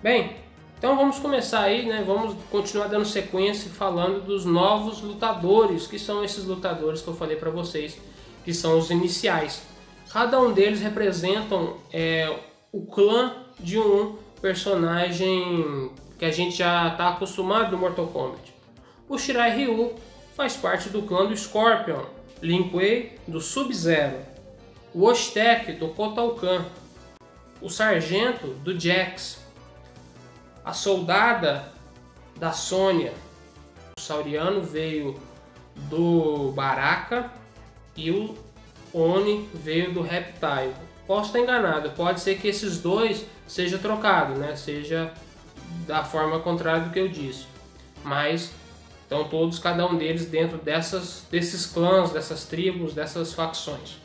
Bem, 0.02 0.36
então 0.78 0.96
vamos 0.96 1.18
começar 1.20 1.62
aí, 1.62 1.86
né? 1.86 2.04
Vamos 2.06 2.36
continuar 2.52 2.88
dando 2.88 3.06
sequência 3.06 3.72
falando 3.72 4.24
dos 4.24 4.46
novos 4.46 5.02
lutadores, 5.02 5.88
que 5.88 5.98
são 5.98 6.24
esses 6.24 6.44
lutadores 6.46 7.02
que 7.02 7.08
eu 7.08 7.16
falei 7.16 7.38
para 7.38 7.50
vocês 7.50 7.98
que 8.44 8.54
são 8.54 8.78
os 8.78 8.92
iniciais. 8.92 9.64
Cada 10.14 10.40
um 10.40 10.54
deles 10.54 10.80
representam 10.80 11.78
é, 11.92 12.32
o 12.76 12.86
clã 12.86 13.34
de 13.58 13.80
um 13.80 14.18
personagem 14.42 15.90
que 16.20 16.26
a 16.26 16.32
gente 16.32 16.58
já 16.58 16.90
está 16.90 17.08
acostumado 17.08 17.72
no 17.72 17.78
Mortal 17.78 18.08
Kombat. 18.08 18.54
O 19.08 19.18
Shirai 19.18 19.56
Ryu 19.56 19.96
faz 20.36 20.58
parte 20.58 20.90
do 20.90 21.04
clã 21.04 21.26
do 21.26 21.38
Scorpion, 21.38 22.04
Lin 22.42 22.68
Kuei 22.68 23.18
do 23.26 23.40
Sub-Zero, 23.40 24.18
o 24.94 25.06
Ostek 25.06 25.72
do 25.72 25.88
Kotal 25.88 26.36
Kahn, 26.36 26.66
o 27.62 27.70
Sargento 27.70 28.48
do 28.48 28.78
Jax, 28.78 29.40
a 30.66 30.74
Soldada 30.74 31.72
da 32.36 32.52
Sônia, 32.52 33.14
o 33.98 34.02
Sauriano 34.02 34.62
veio 34.62 35.18
do 35.90 36.52
Baraka 36.52 37.32
e 37.96 38.12
o 38.12 38.36
Oni 38.94 39.50
veio 39.54 39.94
do 39.94 40.02
Reptile. 40.02 40.74
Posso 41.08 41.28
estar 41.28 41.40
enganado, 41.40 41.92
pode 41.92 42.20
ser 42.20 42.40
que 42.40 42.48
esses 42.48 42.80
dois 42.80 43.26
seja 43.48 43.78
trocado, 43.78 44.34
né? 44.36 44.56
Seja 44.56 45.14
da 45.86 46.04
forma 46.04 46.40
contrária 46.40 46.82
do 46.82 46.90
que 46.90 47.00
eu 47.00 47.08
disse. 47.08 47.46
Mas 48.04 48.52
estão 49.04 49.24
todos, 49.26 49.60
cada 49.60 49.86
um 49.86 49.98
deles 49.98 50.26
dentro 50.26 50.58
dessas, 50.58 51.24
desses 51.30 51.68
clãs, 51.68 52.12
dessas 52.12 52.46
tribos, 52.46 52.94
dessas 52.94 53.34
facções. 53.34 53.98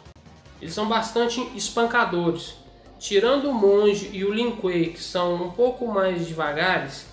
Eles 0.61 0.75
são 0.75 0.87
bastante 0.87 1.41
espancadores. 1.57 2.55
Tirando 2.99 3.49
o 3.49 3.55
monge 3.55 4.11
e 4.13 4.25
o 4.27 4.33
Lin 4.33 4.51
Kuei, 4.57 4.91
que 4.91 5.03
são 5.03 5.35
um 5.35 5.51
pouco 5.51 5.87
mais 5.87 6.27
devagares, 6.27 7.07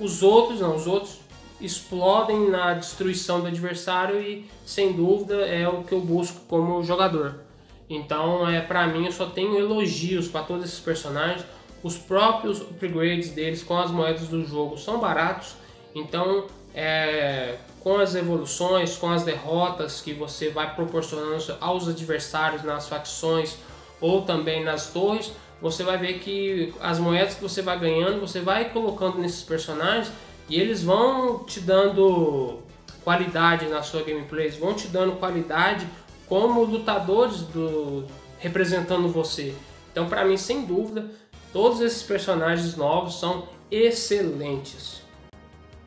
os 0.00 0.22
outros 0.22 0.60
não, 0.60 0.74
os 0.74 0.86
outros 0.86 1.20
explodem 1.60 2.48
na 2.48 2.72
destruição 2.72 3.42
do 3.42 3.46
adversário 3.46 4.20
e 4.20 4.48
sem 4.64 4.94
dúvida 4.94 5.46
é 5.46 5.68
o 5.68 5.82
que 5.82 5.92
eu 5.92 6.00
busco 6.00 6.40
como 6.48 6.82
jogador. 6.82 7.43
Então, 7.88 8.48
é 8.48 8.60
para 8.60 8.86
mim 8.86 9.06
eu 9.06 9.12
só 9.12 9.26
tenho 9.26 9.58
elogios 9.58 10.28
para 10.28 10.42
todos 10.42 10.64
esses 10.64 10.80
personagens. 10.80 11.44
Os 11.82 11.98
próprios 11.98 12.60
upgrades 12.60 13.30
deles 13.30 13.62
com 13.62 13.76
as 13.76 13.90
moedas 13.90 14.28
do 14.28 14.44
jogo 14.44 14.78
são 14.78 14.98
baratos. 14.98 15.54
Então, 15.94 16.46
é, 16.74 17.56
com 17.80 17.98
as 17.98 18.14
evoluções, 18.14 18.96
com 18.96 19.10
as 19.10 19.22
derrotas 19.22 20.00
que 20.00 20.12
você 20.14 20.48
vai 20.48 20.74
proporcionando 20.74 21.56
aos 21.60 21.86
adversários 21.86 22.62
nas 22.62 22.88
facções 22.88 23.58
ou 24.00 24.22
também 24.22 24.64
nas 24.64 24.88
torres, 24.88 25.32
você 25.60 25.82
vai 25.84 25.96
ver 25.98 26.18
que 26.18 26.74
as 26.80 26.98
moedas 26.98 27.34
que 27.34 27.42
você 27.42 27.62
vai 27.62 27.78
ganhando, 27.78 28.20
você 28.20 28.40
vai 28.40 28.70
colocando 28.70 29.18
nesses 29.18 29.42
personagens 29.42 30.10
e 30.48 30.60
eles 30.60 30.82
vão 30.82 31.44
te 31.44 31.60
dando 31.60 32.58
qualidade 33.04 33.66
na 33.66 33.82
sua 33.82 34.02
gameplay, 34.02 34.48
vão 34.50 34.74
te 34.74 34.88
dando 34.88 35.12
qualidade 35.12 35.86
como 36.34 36.64
lutadores 36.64 37.42
do 37.42 38.06
representando 38.40 39.06
você. 39.08 39.54
Então, 39.92 40.08
para 40.08 40.24
mim, 40.24 40.36
sem 40.36 40.64
dúvida, 40.64 41.08
todos 41.52 41.80
esses 41.80 42.02
personagens 42.02 42.74
novos 42.74 43.20
são 43.20 43.46
excelentes. 43.70 45.00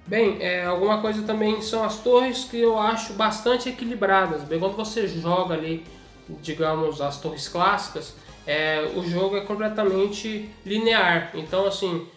Bem, 0.06 0.38
é, 0.40 0.64
alguma 0.64 1.02
coisa 1.02 1.24
também 1.24 1.62
são 1.62 1.84
as 1.84 1.98
torres 1.98 2.46
que 2.46 2.62
eu 2.62 2.80
acho 2.80 3.12
bastante 3.12 3.68
equilibradas. 3.68 4.44
Bem, 4.44 4.58
quando 4.58 4.78
você 4.78 5.06
joga 5.06 5.54
ali, 5.54 5.84
digamos, 6.42 7.02
as 7.02 7.20
torres 7.20 7.50
clássicas, 7.50 8.14
é, 8.46 8.90
o 8.96 9.04
jogo 9.04 9.36
é 9.36 9.42
completamente 9.42 10.50
linear. 10.66 11.32
Então, 11.34 11.68
assim, 11.68 12.08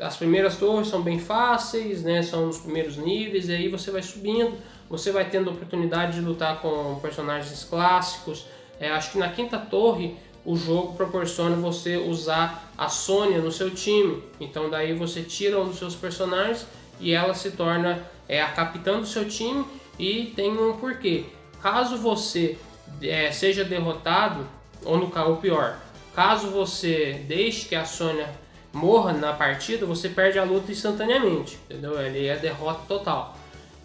as 0.00 0.16
primeiras 0.16 0.56
torres 0.56 0.88
são 0.88 1.02
bem 1.02 1.18
fáceis, 1.18 2.02
né? 2.02 2.22
São 2.22 2.48
os 2.48 2.56
primeiros 2.56 2.96
níveis, 2.96 3.50
e 3.50 3.52
aí 3.52 3.68
você 3.68 3.90
vai 3.90 4.02
subindo, 4.02 4.56
você 4.88 5.10
vai 5.10 5.28
tendo 5.28 5.50
a 5.50 5.52
oportunidade 5.52 6.14
de 6.14 6.20
lutar 6.20 6.60
com 6.60 6.98
personagens 7.00 7.64
clássicos. 7.64 8.46
É, 8.78 8.90
acho 8.90 9.12
que 9.12 9.18
na 9.18 9.28
quinta 9.28 9.58
torre 9.58 10.16
o 10.44 10.56
jogo 10.56 10.94
proporciona 10.94 11.56
você 11.56 11.96
usar 11.96 12.72
a 12.78 12.88
Sônia 12.88 13.38
no 13.38 13.50
seu 13.50 13.70
time. 13.70 14.22
Então 14.40 14.70
daí 14.70 14.94
você 14.94 15.22
tira 15.22 15.60
um 15.60 15.66
dos 15.66 15.78
seus 15.78 15.96
personagens 15.96 16.66
e 17.00 17.12
ela 17.12 17.34
se 17.34 17.50
torna 17.50 18.04
é, 18.28 18.40
a 18.40 18.48
capitã 18.48 19.00
do 19.00 19.06
seu 19.06 19.26
time 19.28 19.64
e 19.98 20.32
tem 20.36 20.56
um 20.56 20.76
porquê. 20.76 21.24
Caso 21.60 21.96
você 21.96 22.56
é, 23.02 23.32
seja 23.32 23.64
derrotado, 23.64 24.46
ou 24.84 24.96
no 24.98 25.10
caso 25.10 25.36
pior, 25.36 25.78
caso 26.14 26.50
você 26.50 27.24
deixe 27.26 27.66
que 27.66 27.74
a 27.74 27.84
Sônia 27.84 28.28
morra 28.72 29.12
na 29.12 29.32
partida, 29.32 29.86
você 29.86 30.08
perde 30.08 30.38
a 30.38 30.44
luta 30.44 30.70
instantaneamente, 30.70 31.58
entendeu? 31.64 32.00
Ele 32.00 32.26
é 32.26 32.36
derrota 32.36 32.82
total. 32.86 33.36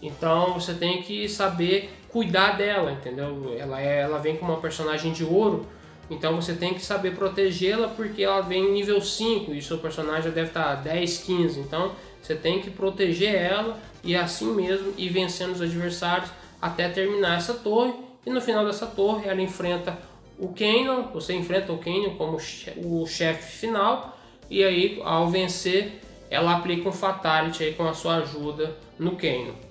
Então 0.01 0.53
você 0.53 0.73
tem 0.73 1.01
que 1.01 1.29
saber 1.29 1.93
cuidar 2.09 2.57
dela, 2.57 2.91
entendeu? 2.91 3.55
Ela, 3.57 3.81
é, 3.81 4.01
ela 4.01 4.17
vem 4.17 4.35
com 4.35 4.45
uma 4.45 4.57
personagem 4.57 5.13
de 5.13 5.23
ouro, 5.23 5.65
então 6.09 6.35
você 6.35 6.53
tem 6.53 6.73
que 6.73 6.81
saber 6.81 7.15
protegê-la 7.15 7.87
porque 7.87 8.23
ela 8.23 8.41
vem 8.41 8.71
nível 8.71 8.99
5 8.99 9.53
e 9.53 9.61
seu 9.61 9.77
personagem 9.77 10.23
já 10.23 10.29
deve 10.29 10.49
estar 10.49 10.75
10, 10.75 11.19
15. 11.19 11.59
Então 11.61 11.93
você 12.21 12.35
tem 12.35 12.59
que 12.59 12.69
proteger 12.69 13.33
ela 13.33 13.79
e 14.03 14.13
assim 14.15 14.53
mesmo 14.53 14.93
ir 14.97 15.09
vencendo 15.09 15.53
os 15.53 15.61
adversários 15.61 16.29
até 16.61 16.89
terminar 16.89 17.37
essa 17.37 17.53
torre. 17.53 17.93
E 18.25 18.29
no 18.29 18.41
final 18.41 18.65
dessa 18.65 18.85
torre 18.85 19.27
ela 19.27 19.41
enfrenta 19.41 19.97
o 20.37 20.49
Kano, 20.49 21.09
você 21.13 21.33
enfrenta 21.33 21.71
o 21.71 21.77
Kano 21.77 22.15
como 22.17 22.37
o 22.77 23.07
chefe 23.07 23.59
final 23.59 24.17
e 24.49 24.63
aí 24.63 24.99
ao 25.05 25.29
vencer 25.29 26.01
ela 26.29 26.57
aplica 26.57 26.89
um 26.89 26.91
Fatality 26.91 27.63
aí 27.63 27.73
com 27.73 27.87
a 27.87 27.93
sua 27.93 28.17
ajuda 28.17 28.75
no 28.99 29.15
Kano. 29.15 29.70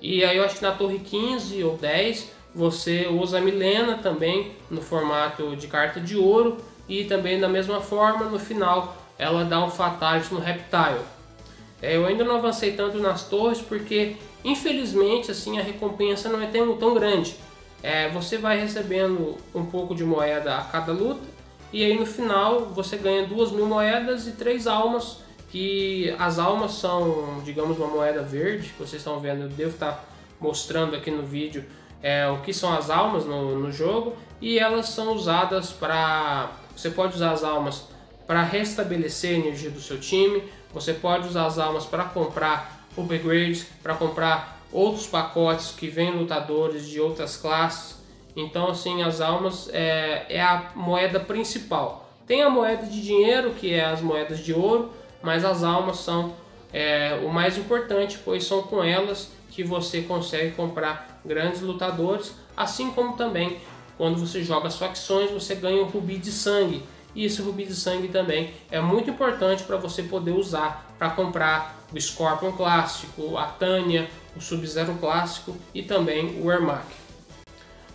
E 0.00 0.24
aí 0.24 0.36
eu 0.36 0.44
acho 0.44 0.56
que 0.56 0.62
na 0.62 0.72
torre 0.72 0.98
15 0.98 1.62
ou 1.64 1.76
10 1.76 2.30
você 2.54 3.06
usa 3.08 3.38
a 3.38 3.40
Milena 3.40 3.98
também 3.98 4.52
no 4.70 4.80
formato 4.80 5.54
de 5.56 5.66
carta 5.66 6.00
de 6.00 6.16
ouro 6.16 6.58
e 6.88 7.04
também 7.04 7.38
da 7.38 7.48
mesma 7.48 7.80
forma 7.80 8.26
no 8.26 8.38
final 8.38 8.96
ela 9.18 9.44
dá 9.44 9.62
um 9.62 9.70
Fatality 9.70 10.32
no 10.32 10.40
Reptile. 10.40 11.04
É, 11.82 11.96
eu 11.96 12.06
ainda 12.06 12.24
não 12.24 12.36
avancei 12.36 12.72
tanto 12.72 12.98
nas 12.98 13.24
torres 13.24 13.60
porque 13.60 14.16
infelizmente 14.44 15.30
assim 15.30 15.58
a 15.58 15.62
recompensa 15.62 16.28
não 16.28 16.40
é 16.40 16.46
tão, 16.46 16.76
tão 16.76 16.94
grande. 16.94 17.36
É, 17.82 18.08
você 18.08 18.38
vai 18.38 18.58
recebendo 18.58 19.36
um 19.54 19.66
pouco 19.66 19.94
de 19.94 20.04
moeda 20.04 20.56
a 20.56 20.62
cada 20.62 20.92
luta 20.92 21.26
e 21.72 21.84
aí 21.84 21.98
no 21.98 22.06
final 22.06 22.66
você 22.66 22.96
ganha 22.96 23.26
duas 23.26 23.52
mil 23.52 23.66
moedas 23.66 24.26
e 24.26 24.32
três 24.32 24.66
almas, 24.66 25.18
que 25.50 26.14
as 26.18 26.38
almas 26.38 26.72
são, 26.72 27.40
digamos, 27.44 27.78
uma 27.78 27.88
moeda 27.88 28.22
verde, 28.22 28.72
vocês 28.78 29.00
estão 29.00 29.18
vendo, 29.18 29.42
eu 29.42 29.48
devo 29.48 29.70
estar 29.70 30.04
mostrando 30.40 30.94
aqui 30.94 31.10
no 31.10 31.22
vídeo 31.22 31.64
é, 32.02 32.28
o 32.28 32.38
que 32.42 32.52
são 32.52 32.72
as 32.72 32.90
almas 32.90 33.24
no, 33.24 33.58
no 33.58 33.72
jogo 33.72 34.16
e 34.40 34.58
elas 34.58 34.90
são 34.90 35.12
usadas 35.14 35.72
para. 35.72 36.52
Você 36.76 36.90
pode 36.90 37.16
usar 37.16 37.32
as 37.32 37.42
almas 37.42 37.88
para 38.26 38.42
restabelecer 38.42 39.34
a 39.34 39.38
energia 39.38 39.70
do 39.70 39.80
seu 39.80 39.98
time, 39.98 40.44
você 40.72 40.92
pode 40.92 41.26
usar 41.26 41.46
as 41.46 41.58
almas 41.58 41.86
para 41.86 42.04
comprar 42.04 42.86
upgrades, 42.96 43.66
para 43.82 43.94
comprar 43.94 44.60
outros 44.70 45.06
pacotes 45.06 45.72
que 45.72 45.88
vêm 45.88 46.12
lutadores 46.12 46.86
de 46.86 47.00
outras 47.00 47.36
classes. 47.36 47.96
Então, 48.36 48.68
assim, 48.68 49.02
as 49.02 49.20
almas 49.20 49.68
é, 49.72 50.26
é 50.28 50.40
a 50.40 50.70
moeda 50.76 51.18
principal. 51.18 52.08
Tem 52.26 52.42
a 52.42 52.50
moeda 52.50 52.86
de 52.86 53.02
dinheiro, 53.02 53.54
que 53.54 53.72
é 53.72 53.86
as 53.86 54.00
moedas 54.00 54.38
de 54.40 54.52
ouro, 54.52 54.92
mas 55.22 55.44
as 55.44 55.62
almas 55.62 55.98
são 55.98 56.34
é, 56.72 57.20
o 57.24 57.28
mais 57.28 57.56
importante, 57.56 58.18
pois 58.24 58.44
são 58.44 58.62
com 58.62 58.82
elas 58.82 59.30
que 59.50 59.64
você 59.64 60.02
consegue 60.02 60.54
comprar 60.54 61.20
grandes 61.24 61.60
lutadores, 61.60 62.34
assim 62.56 62.90
como 62.90 63.16
também 63.16 63.58
quando 63.96 64.18
você 64.18 64.44
joga 64.44 64.68
as 64.68 64.76
facções, 64.76 65.30
você 65.30 65.56
ganha 65.56 65.82
o 65.82 65.86
rubi 65.86 66.18
de 66.18 66.30
sangue. 66.30 66.84
E 67.14 67.24
esse 67.24 67.42
rubi 67.42 67.64
de 67.64 67.74
sangue 67.74 68.08
também 68.08 68.54
é 68.70 68.80
muito 68.80 69.10
importante 69.10 69.64
para 69.64 69.76
você 69.76 70.04
poder 70.04 70.30
usar 70.30 70.94
para 70.96 71.10
comprar 71.10 71.76
o 71.92 72.00
Scorpion 72.00 72.52
clássico, 72.52 73.36
a 73.36 73.46
Tânia, 73.46 74.08
o 74.36 74.40
Sub-Zero 74.40 74.94
clássico 75.00 75.56
e 75.74 75.82
também 75.82 76.40
o 76.40 76.50
Ermac. 76.50 76.86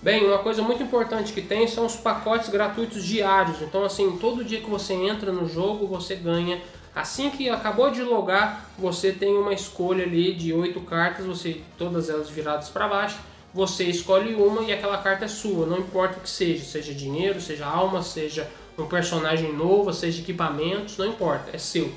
Bem, 0.01 0.25
uma 0.25 0.39
coisa 0.39 0.61
muito 0.61 0.83
importante 0.83 1.31
que 1.31 1.41
tem 1.41 1.65
são 1.65 1.85
os 1.85 1.95
pacotes 1.95 2.49
gratuitos 2.49 3.05
diários. 3.05 3.61
Então, 3.61 3.85
assim, 3.85 4.17
todo 4.17 4.43
dia 4.43 4.59
que 4.59 4.69
você 4.69 4.93
entra 4.93 5.31
no 5.31 5.47
jogo, 5.47 5.87
você 5.87 6.15
ganha. 6.15 6.61
Assim 6.95 7.31
que 7.31 7.49
acabou 7.49 7.89
de 7.89 8.03
logar, 8.03 8.69
você 8.77 9.11
tem 9.11 9.35
uma 9.35 9.53
escolha 9.53 10.03
ali 10.03 10.33
de 10.33 10.53
oito 10.53 10.79
cartas, 10.81 11.25
você 11.25 11.61
todas 11.77 12.09
elas 12.09 12.29
viradas 12.29 12.69
para 12.69 12.87
baixo. 12.87 13.17
Você 13.53 13.85
escolhe 13.85 14.35
uma 14.35 14.61
e 14.63 14.73
aquela 14.73 14.97
carta 14.97 15.25
é 15.25 15.27
sua, 15.27 15.65
não 15.65 15.79
importa 15.79 16.17
o 16.17 16.21
que 16.21 16.29
seja, 16.29 16.63
seja 16.63 16.93
dinheiro, 16.93 17.39
seja 17.39 17.67
alma, 17.67 18.01
seja 18.01 18.49
um 18.77 18.85
personagem 18.85 19.53
novo, 19.53 19.93
seja 19.93 20.21
equipamentos, 20.21 20.97
não 20.97 21.07
importa, 21.07 21.51
é 21.53 21.57
seu. 21.59 21.91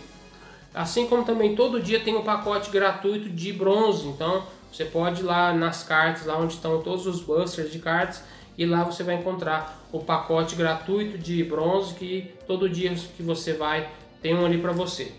Assim 0.75 1.07
como 1.07 1.25
também 1.25 1.57
todo 1.57 1.81
dia 1.81 2.01
tem 2.01 2.15
um 2.15 2.23
pacote 2.23 2.71
gratuito 2.71 3.31
de 3.31 3.53
bronze, 3.53 4.07
então 4.07 4.45
você 4.71 4.85
pode 4.85 5.23
ir 5.23 5.25
lá 5.25 5.55
nas 5.55 5.83
cartas, 5.83 6.27
lá 6.27 6.39
onde 6.39 6.53
estão 6.53 6.83
todos 6.83 7.07
os 7.07 7.23
busters 7.23 7.73
de 7.73 7.79
cartas, 7.79 8.23
e 8.59 8.67
lá 8.67 8.85
você 8.85 9.03
vai 9.03 9.15
encontrar 9.15 9.83
o 9.91 10.01
pacote 10.01 10.55
gratuito 10.55 11.17
de 11.17 11.43
bronze 11.45 11.95
que 11.95 12.35
todo 12.47 12.69
dia 12.69 12.95
que 13.17 13.23
você 13.23 13.55
vai 13.55 13.89
tem 14.27 14.35
um 14.35 14.45
ali 14.45 14.59
para 14.59 14.73
você. 14.73 15.13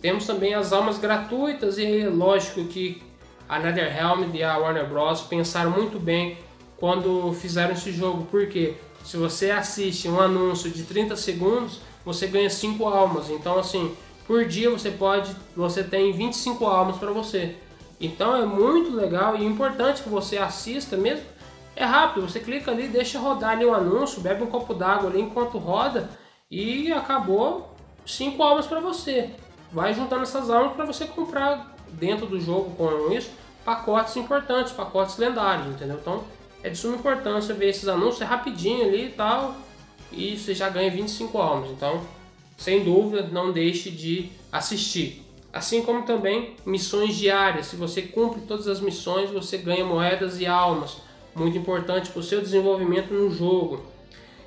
Temos 0.00 0.26
também 0.26 0.54
as 0.54 0.72
almas 0.72 0.96
gratuitas 0.96 1.76
e 1.76 2.04
lógico 2.04 2.64
que 2.66 3.02
a 3.48 3.58
NetherRealm 3.58 4.32
e 4.32 4.44
a 4.44 4.56
Warner 4.56 4.88
Bros 4.88 5.22
pensaram 5.22 5.72
muito 5.72 5.98
bem 5.98 6.38
quando 6.76 7.32
fizeram 7.32 7.72
esse 7.72 7.90
jogo, 7.90 8.28
porque 8.30 8.74
se 9.04 9.16
você 9.16 9.50
assiste 9.50 10.08
um 10.08 10.20
anúncio 10.20 10.70
de 10.70 10.84
30 10.84 11.16
segundos, 11.16 11.80
você 12.04 12.28
ganha 12.28 12.48
5 12.48 12.84
almas. 12.86 13.28
Então 13.28 13.58
assim, 13.58 13.92
por 14.24 14.44
dia 14.44 14.70
você 14.70 14.92
pode, 14.92 15.34
você 15.56 15.82
tem 15.82 16.12
25 16.12 16.64
almas 16.64 16.98
para 16.98 17.10
você. 17.10 17.56
Então 18.00 18.36
é 18.36 18.46
muito 18.46 18.94
legal 18.94 19.36
e 19.36 19.44
importante 19.44 20.02
que 20.02 20.08
você 20.08 20.38
assista 20.38 20.96
mesmo. 20.96 21.24
É 21.74 21.84
rápido, 21.84 22.28
você 22.28 22.38
clica 22.38 22.70
ali, 22.70 22.86
deixa 22.86 23.18
rodar 23.18 23.50
ali 23.50 23.64
o 23.64 23.74
anúncio, 23.74 24.20
bebe 24.20 24.44
um 24.44 24.46
copo 24.46 24.74
d'água 24.74 25.10
ali 25.10 25.20
enquanto 25.20 25.58
roda 25.58 26.08
e 26.48 26.92
acabou 26.92 27.75
cinco 28.06 28.42
almas 28.42 28.66
para 28.66 28.80
você. 28.80 29.30
Vai 29.72 29.92
juntando 29.92 30.22
essas 30.22 30.48
almas 30.48 30.74
para 30.74 30.84
você 30.84 31.06
comprar 31.06 31.74
dentro 31.90 32.26
do 32.26 32.40
jogo 32.40 32.70
com 32.76 33.12
isso 33.12 33.30
pacotes 33.66 34.16
importantes, 34.16 34.72
pacotes 34.72 35.18
lendários, 35.18 35.66
entendeu? 35.66 35.98
Então 36.00 36.24
é 36.62 36.70
de 36.70 36.78
suma 36.78 36.94
importância 36.94 37.52
ver 37.52 37.68
esses 37.68 37.88
anúncios, 37.88 38.22
é 38.22 38.24
rapidinho 38.24 38.86
ali 38.86 39.06
e 39.06 39.10
tal, 39.10 39.56
e 40.12 40.38
você 40.38 40.54
já 40.54 40.68
ganha 40.68 40.88
25 40.88 41.36
almas. 41.36 41.70
Então, 41.70 42.00
sem 42.56 42.84
dúvida, 42.84 43.28
não 43.30 43.52
deixe 43.52 43.90
de 43.90 44.30
assistir 44.52 45.26
assim 45.52 45.82
como 45.82 46.02
também 46.02 46.54
missões 46.66 47.16
diárias. 47.16 47.66
Se 47.66 47.76
você 47.76 48.02
cumpre 48.02 48.42
todas 48.42 48.68
as 48.68 48.78
missões, 48.78 49.30
você 49.30 49.56
ganha 49.56 49.84
moedas 49.84 50.38
e 50.38 50.46
almas, 50.46 50.98
muito 51.34 51.56
importante 51.56 52.10
para 52.10 52.20
o 52.20 52.22
seu 52.22 52.42
desenvolvimento 52.42 53.12
no 53.12 53.30
jogo. 53.30 53.82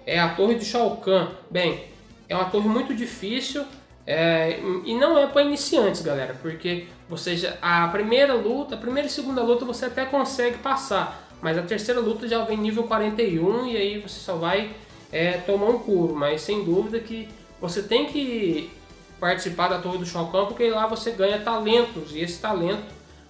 É 0.06 0.20
a 0.20 0.30
Torre 0.36 0.56
do 0.56 0.64
Shao 0.64 0.98
Kahn. 0.98 1.30
Bem, 1.50 1.84
é 2.30 2.36
uma 2.36 2.46
torre 2.46 2.70
muito 2.70 2.94
difícil 2.94 3.66
é, 4.06 4.60
e 4.86 4.96
não 4.96 5.18
é 5.18 5.28
para 5.28 5.44
iniciantes, 5.44 6.02
galera, 6.02 6.36
porque 6.42 6.88
você 7.08 7.36
já, 7.36 7.56
a 7.62 7.88
primeira 7.90 8.34
luta, 8.34 8.76
a 8.76 8.78
primeira 8.78 9.08
e 9.08 9.12
segunda 9.12 9.42
luta 9.42 9.66
você 9.66 9.86
até 9.86 10.06
consegue 10.06 10.60
passar, 10.60 11.28
mas 11.42 11.58
a 11.58 11.62
terceira 11.62 12.00
luta 12.00 12.28
já 12.28 12.44
vem 12.44 12.58
nível 12.58 12.84
41 12.84 13.68
e 13.68 13.78
aí 13.78 14.00
você 14.00 14.20
só 14.20 14.36
vai 14.36 14.72
é, 15.12 15.34
tomar 15.34 15.68
um 15.68 15.80
curo, 15.80 16.16
mas 16.16 16.42
sem 16.42 16.64
dúvida 16.64 17.00
que 17.00 17.28
você 17.60 17.82
tem 17.82 18.06
que 18.06 18.72
participar 19.20 19.68
da 19.68 19.80
Torre 19.80 19.98
do 19.98 20.06
Chocão, 20.06 20.46
porque 20.46 20.70
lá 20.70 20.88
você 20.88 21.12
ganha 21.12 21.40
talentos 21.40 22.16
e 22.16 22.22
esse 22.22 22.40
talento 22.40 22.84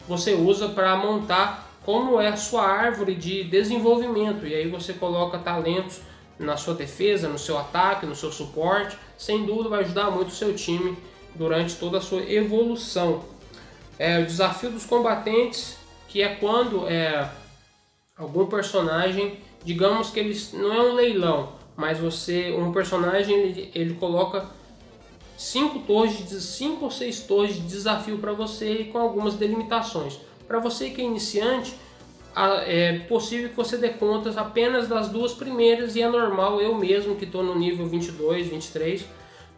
você 0.08 0.34
usa 0.34 0.70
para 0.70 0.96
montar 0.96 1.70
como 1.86 2.22
é 2.22 2.28
a 2.28 2.38
sua 2.38 2.66
árvore 2.66 3.16
de 3.16 3.44
desenvolvimento 3.44 4.46
e 4.46 4.54
aí 4.54 4.68
você 4.70 4.94
coloca 4.94 5.38
talentos 5.40 6.02
na 6.40 6.56
sua 6.56 6.74
defesa, 6.74 7.28
no 7.28 7.38
seu 7.38 7.58
ataque, 7.58 8.06
no 8.06 8.16
seu 8.16 8.32
suporte, 8.32 8.98
sem 9.18 9.46
dúvida 9.46 9.70
vai 9.70 9.82
ajudar 9.82 10.10
muito 10.10 10.30
o 10.30 10.36
seu 10.36 10.56
time 10.56 10.98
durante 11.36 11.76
toda 11.76 11.98
a 11.98 12.02
sua 12.02 12.22
evolução. 12.22 13.26
É 13.98 14.20
o 14.20 14.26
desafio 14.26 14.72
dos 14.72 14.86
combatentes, 14.86 15.78
que 16.08 16.22
é 16.22 16.36
quando 16.36 16.88
é 16.88 17.30
algum 18.18 18.46
personagem, 18.46 19.38
digamos 19.64 20.10
que 20.10 20.20
ele 20.20 20.40
não 20.54 20.74
é 20.74 20.82
um 20.82 20.94
leilão, 20.96 21.54
mas 21.76 22.00
você 22.00 22.52
um 22.52 22.72
personagem 22.72 23.36
ele, 23.36 23.72
ele 23.76 23.94
coloca 23.96 24.46
cinco 25.38 25.80
torres 25.80 26.28
de 26.28 26.42
cinco 26.42 26.86
ou 26.86 26.92
seis 26.92 27.22
torres 27.22 27.56
de 27.56 27.62
desafio 27.62 28.18
para 28.18 28.34
você 28.34 28.74
e 28.74 28.86
com 28.86 28.98
algumas 28.98 29.36
delimitações. 29.36 30.20
Para 30.48 30.60
você 30.60 30.90
que 30.90 31.02
é 31.02 31.06
iniciante, 31.06 31.76
é 32.66 33.00
possível 33.00 33.50
que 33.50 33.56
você 33.56 33.78
dê 33.78 33.90
contas 33.90 34.38
apenas 34.38 34.88
das 34.88 35.10
duas 35.10 35.34
primeiras 35.34 35.96
e 35.96 36.02
é 36.02 36.10
normal 36.10 36.62
eu 36.62 36.76
mesmo 36.76 37.16
que 37.16 37.26
estou 37.26 37.44
no 37.44 37.58
nível 37.58 37.86
22, 37.88 38.48
23, 38.48 39.06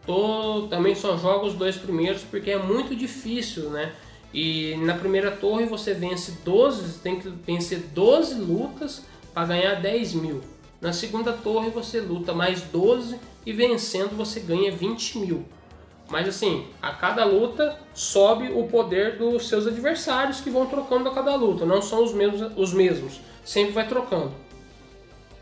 tô, 0.04 0.66
também 0.68 0.94
só 0.94 1.16
jogo 1.16 1.46
os 1.46 1.54
dois 1.54 1.76
primeiros 1.76 2.22
porque 2.22 2.50
é 2.50 2.58
muito 2.58 2.96
difícil, 2.96 3.70
né? 3.70 3.92
E 4.34 4.74
na 4.78 4.94
primeira 4.94 5.30
torre 5.30 5.66
você 5.66 5.94
vence 5.94 6.38
12, 6.44 7.00
tem 7.00 7.20
que 7.20 7.28
vencer 7.28 7.78
12 7.94 8.34
lutas 8.40 9.04
para 9.32 9.46
ganhar 9.46 9.74
10 9.74 10.14
mil. 10.14 10.40
Na 10.80 10.92
segunda 10.92 11.32
torre 11.32 11.70
você 11.70 12.00
luta 12.00 12.32
mais 12.32 12.62
12 12.62 13.16
e 13.46 13.52
vencendo 13.52 14.16
você 14.16 14.40
ganha 14.40 14.72
20 14.72 15.18
mil. 15.18 15.44
Mas 16.12 16.28
assim, 16.28 16.66
a 16.82 16.90
cada 16.90 17.24
luta 17.24 17.74
sobe 17.94 18.52
o 18.52 18.64
poder 18.64 19.16
dos 19.16 19.48
seus 19.48 19.66
adversários 19.66 20.42
que 20.42 20.50
vão 20.50 20.66
trocando 20.66 21.08
a 21.08 21.14
cada 21.14 21.34
luta, 21.34 21.64
não 21.64 21.80
são 21.80 22.04
os 22.04 22.12
mesmos, 22.12 22.52
os 22.54 22.70
mesmos, 22.74 23.18
sempre 23.42 23.72
vai 23.72 23.88
trocando. 23.88 24.30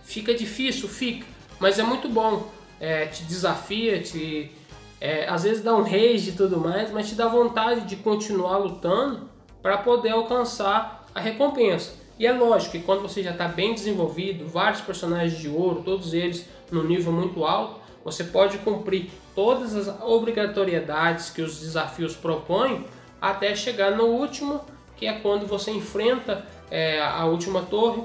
Fica 0.04 0.32
difícil, 0.32 0.88
fica, 0.88 1.26
mas 1.58 1.80
é 1.80 1.82
muito 1.82 2.08
bom. 2.08 2.48
É, 2.78 3.06
te 3.06 3.24
desafia, 3.24 4.00
te 4.00 4.52
é, 5.00 5.28
às 5.28 5.42
vezes 5.42 5.60
dá 5.60 5.74
um 5.74 5.82
rage 5.82 6.30
e 6.30 6.32
tudo 6.36 6.56
mais, 6.56 6.92
mas 6.92 7.08
te 7.08 7.16
dá 7.16 7.26
vontade 7.26 7.80
de 7.80 7.96
continuar 7.96 8.58
lutando 8.58 9.28
para 9.60 9.76
poder 9.76 10.10
alcançar 10.10 11.04
a 11.12 11.18
recompensa. 11.20 11.94
E 12.16 12.28
é 12.28 12.32
lógico 12.32 12.72
que 12.72 12.78
quando 12.78 13.02
você 13.02 13.24
já 13.24 13.32
está 13.32 13.48
bem 13.48 13.74
desenvolvido, 13.74 14.46
vários 14.46 14.80
personagens 14.82 15.36
de 15.36 15.48
ouro, 15.48 15.82
todos 15.84 16.14
eles 16.14 16.48
no 16.70 16.84
nível 16.84 17.12
muito 17.12 17.44
alto, 17.44 17.79
você 18.04 18.24
pode 18.24 18.58
cumprir 18.58 19.10
todas 19.34 19.76
as 19.76 20.00
obrigatoriedades 20.02 21.30
que 21.30 21.42
os 21.42 21.60
desafios 21.60 22.16
propõem 22.16 22.86
até 23.20 23.54
chegar 23.54 23.92
no 23.92 24.04
último, 24.04 24.62
que 24.96 25.06
é 25.06 25.12
quando 25.14 25.46
você 25.46 25.70
enfrenta 25.70 26.44
é, 26.70 27.00
a 27.02 27.24
última 27.26 27.62
torre. 27.62 28.02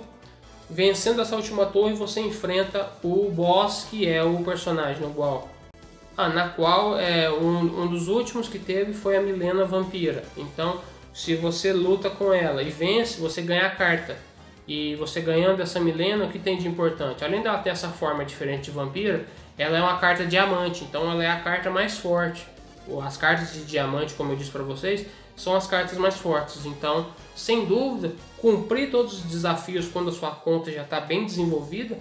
Vencendo 0.69 1.21
essa 1.21 1.36
última 1.36 1.65
torre, 1.65 1.93
você 1.93 2.19
enfrenta 2.21 2.89
o 3.03 3.29
boss, 3.29 3.88
que 3.89 4.08
é 4.08 4.23
o 4.23 4.43
personagem 4.43 5.01
no 5.01 5.13
qual, 5.13 5.47
ah, 6.17 6.29
na 6.29 6.49
qual 6.49 6.99
é, 6.99 7.29
um, 7.29 7.84
um 7.84 7.88
dos 7.88 8.08
últimos 8.08 8.47
que 8.47 8.58
teve 8.58 8.93
foi 8.93 9.15
a 9.15 9.21
Milena 9.21 9.63
Vampira. 9.63 10.23
Então, 10.36 10.81
se 11.13 11.36
você 11.36 11.71
luta 11.71 12.10
com 12.10 12.34
ela 12.34 12.62
e 12.62 12.69
vence, 12.69 13.21
você 13.21 13.41
ganha 13.41 13.67
a 13.67 13.69
carta. 13.69 14.17
E 14.67 14.95
você 14.95 15.21
ganhando 15.21 15.62
essa 15.62 15.79
Milena, 15.79 16.25
o 16.25 16.29
que 16.29 16.39
tem 16.39 16.58
de 16.58 16.67
importante? 16.67 17.23
Além 17.23 17.41
dela 17.41 17.60
ter 17.60 17.69
essa 17.69 17.89
forma 17.89 18.25
diferente 18.25 18.65
de 18.65 18.71
vampira, 18.71 19.25
ela 19.57 19.77
é 19.77 19.81
uma 19.81 19.97
carta 19.97 20.25
diamante, 20.25 20.83
então 20.83 21.09
ela 21.09 21.23
é 21.23 21.29
a 21.29 21.39
carta 21.39 21.69
mais 21.69 21.97
forte. 21.97 22.45
As 23.03 23.17
cartas 23.17 23.53
de 23.53 23.63
diamante, 23.63 24.13
como 24.13 24.33
eu 24.33 24.35
disse 24.35 24.51
para 24.51 24.63
vocês, 24.63 25.05
são 25.35 25.55
as 25.55 25.65
cartas 25.65 25.97
mais 25.97 26.15
fortes. 26.15 26.65
Então, 26.65 27.07
sem 27.35 27.65
dúvida, 27.65 28.13
cumprir 28.37 28.91
todos 28.91 29.13
os 29.13 29.23
desafios 29.23 29.87
quando 29.87 30.09
a 30.09 30.13
sua 30.13 30.31
conta 30.31 30.71
já 30.71 30.83
está 30.83 30.99
bem 30.99 31.25
desenvolvida 31.25 31.97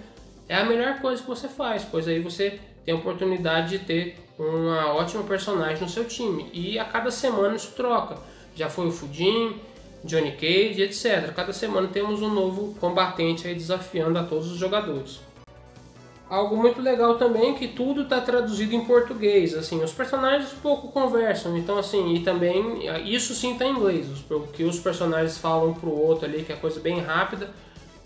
é 0.47 0.55
a 0.55 0.63
melhor 0.63 0.99
coisa 0.99 1.21
que 1.21 1.27
você 1.27 1.47
faz, 1.47 1.83
pois 1.83 2.07
aí 2.07 2.19
você 2.19 2.59
tem 2.85 2.93
a 2.93 2.97
oportunidade 2.97 3.77
de 3.77 3.79
ter 3.79 4.19
uma 4.37 4.93
ótima 4.93 5.23
personagem 5.23 5.81
no 5.81 5.89
seu 5.89 6.05
time. 6.05 6.49
E 6.53 6.77
a 6.77 6.85
cada 6.85 7.09
semana 7.09 7.55
isso 7.55 7.71
troca. 7.71 8.17
Já 8.55 8.69
foi 8.69 8.87
o 8.87 8.91
Fudin, 8.91 9.59
Johnny 10.03 10.33
Cage, 10.33 10.83
etc. 10.83 11.33
Cada 11.33 11.51
semana 11.51 11.87
temos 11.87 12.21
um 12.21 12.31
novo 12.31 12.75
combatente 12.79 13.47
aí 13.47 13.55
desafiando 13.55 14.19
a 14.19 14.23
todos 14.23 14.51
os 14.51 14.57
jogadores. 14.57 15.19
Algo 16.27 16.57
muito 16.57 16.81
legal 16.81 17.19
também 17.19 17.51
é 17.51 17.53
que 17.53 17.67
tudo 17.67 18.01
está 18.01 18.19
traduzido 18.19 18.73
em 18.73 18.83
português, 18.83 19.53
assim, 19.53 19.83
os 19.83 19.93
personagens 19.93 20.49
pouco 20.53 20.87
conversam, 20.87 21.55
então 21.55 21.77
assim, 21.77 22.15
e 22.15 22.21
também, 22.21 22.79
isso 23.05 23.35
sim 23.35 23.53
está 23.53 23.65
em 23.65 23.73
inglês, 23.73 24.07
o 24.31 24.39
que 24.47 24.63
os 24.63 24.79
personagens 24.79 25.37
falam 25.37 25.75
pro 25.75 25.91
outro 25.91 26.25
ali, 26.25 26.43
que 26.43 26.51
é 26.51 26.55
coisa 26.55 26.79
bem 26.79 26.99
rápida, 26.99 27.51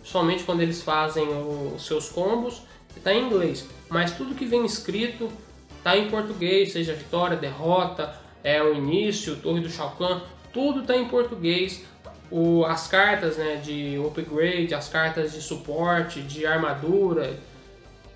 somente 0.04 0.44
quando 0.44 0.60
eles 0.60 0.82
fazem 0.82 1.26
os 1.30 1.86
seus 1.86 2.10
combos, 2.10 2.62
está 2.94 3.14
em 3.14 3.26
inglês, 3.26 3.66
mas 3.88 4.12
tudo 4.12 4.36
que 4.36 4.46
vem 4.46 4.66
escrito 4.66 5.30
está 5.78 5.98
em 5.98 6.10
português, 6.10 6.74
seja 6.74 6.94
vitória, 6.94 7.38
derrota, 7.38 8.14
é 8.44 8.62
o 8.62 8.74
início, 8.74 9.38
torre 9.38 9.62
do 9.62 9.70
Shao 9.70 9.96
Kahn, 9.98 10.20
tudo 10.52 10.82
está 10.82 10.98
em 10.98 11.08
português, 11.08 11.86
o, 12.30 12.66
as 12.66 12.86
cartas 12.86 13.38
né, 13.38 13.56
de 13.64 13.98
upgrade, 13.98 14.74
as 14.74 14.90
cartas 14.90 15.32
de 15.32 15.42
suporte, 15.42 16.22
de 16.22 16.46
armadura, 16.46 17.40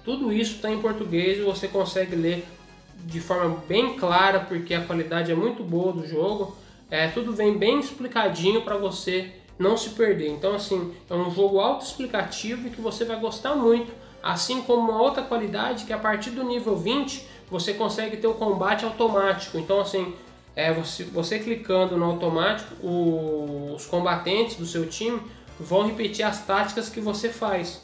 tudo 0.04 0.32
isso 0.32 0.56
está 0.56 0.70
em 0.70 0.80
português 0.80 1.39
e 1.39 1.42
você 1.42 1.68
consegue 1.68 2.16
ler 2.16 2.46
de 3.06 3.20
forma 3.20 3.62
bem 3.68 3.96
clara, 3.96 4.39
porque 4.39 4.74
a 4.74 4.82
qualidade 4.82 5.32
é 5.32 5.36
muito 5.36 5.63
boa 5.63 5.94
do 5.94 6.08
jogo. 6.08 6.56
É, 6.89 7.08
tudo 7.08 7.34
vem 7.34 7.58
bem 7.58 7.80
explicadinho 7.80 8.62
para 8.62 8.78
você 8.78 9.32
não 9.58 9.78
se 9.78 9.89
perder. 9.89 10.30
Então, 10.30 10.56
assim, 10.56 10.94
é 11.10 11.13
um 11.13 11.32
jogo 11.32 11.60
autoexplicativo 11.60 12.68
e 12.68 12.72
que 12.72 12.82
você 12.82 13.06
vai 13.06 13.20
gostar 13.20 13.56
muito. 13.56 13.92
Assim 14.22 14.62
como 14.62 14.92
uma 14.92 15.02
outra 15.02 15.24
qualidade 15.24 15.86
que 15.86 15.94
a 15.94 15.98
partir 15.98 16.30
do 16.32 16.44
nível 16.44 16.78
20 16.78 17.28
você 17.50 17.74
consegue 17.74 18.18
ter 18.18 18.28
o 18.28 18.34
combate 18.34 18.86
automático. 18.86 19.58
Então, 19.58 19.82
assim, 19.82 20.13
é, 20.56 20.72
você, 20.72 21.04
você 21.04 21.39
clicando 21.39 21.98
no 21.98 22.06
automático, 22.06 22.76
o, 22.86 23.74
os 23.76 23.86
combatentes 23.86 24.56
do 24.56 24.66
seu 24.66 24.88
time 24.88 25.20
vão 25.60 25.86
repetir 25.86 26.26
as 26.26 26.46
táticas 26.46 26.89
que 26.89 27.00
você 27.00 27.30
faz. 27.30 27.82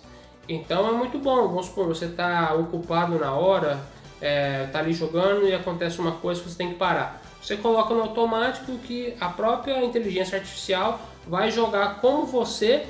Então 0.50 0.90
é 0.90 0.92
muito 0.92 1.20
bom, 1.20 1.48
vamos 1.48 1.68
supor, 1.68 1.86
você 1.86 2.06
está 2.06 2.56
ocupado 2.56 3.20
na 3.20 3.32
hora, 3.36 3.80
é, 4.20 4.66
tá 4.66 4.80
ali 4.80 4.94
jogando 4.94 5.48
e 5.48 5.54
acontece 5.54 6.00
uma 6.00 6.14
coisa 6.14 6.42
que 6.42 6.50
você 6.50 6.58
tem 6.58 6.70
que 6.70 6.74
parar. 6.74 7.22
Você 7.40 7.56
coloca 7.56 7.94
no 7.94 8.02
automático 8.02 8.76
que 8.80 9.14
a 9.22 9.30
própria 9.30 9.86
inteligência 9.86 10.40
artificial 10.40 11.00
vai 11.28 11.52
jogar 11.52 12.02
como 12.02 12.26
você 12.26 12.88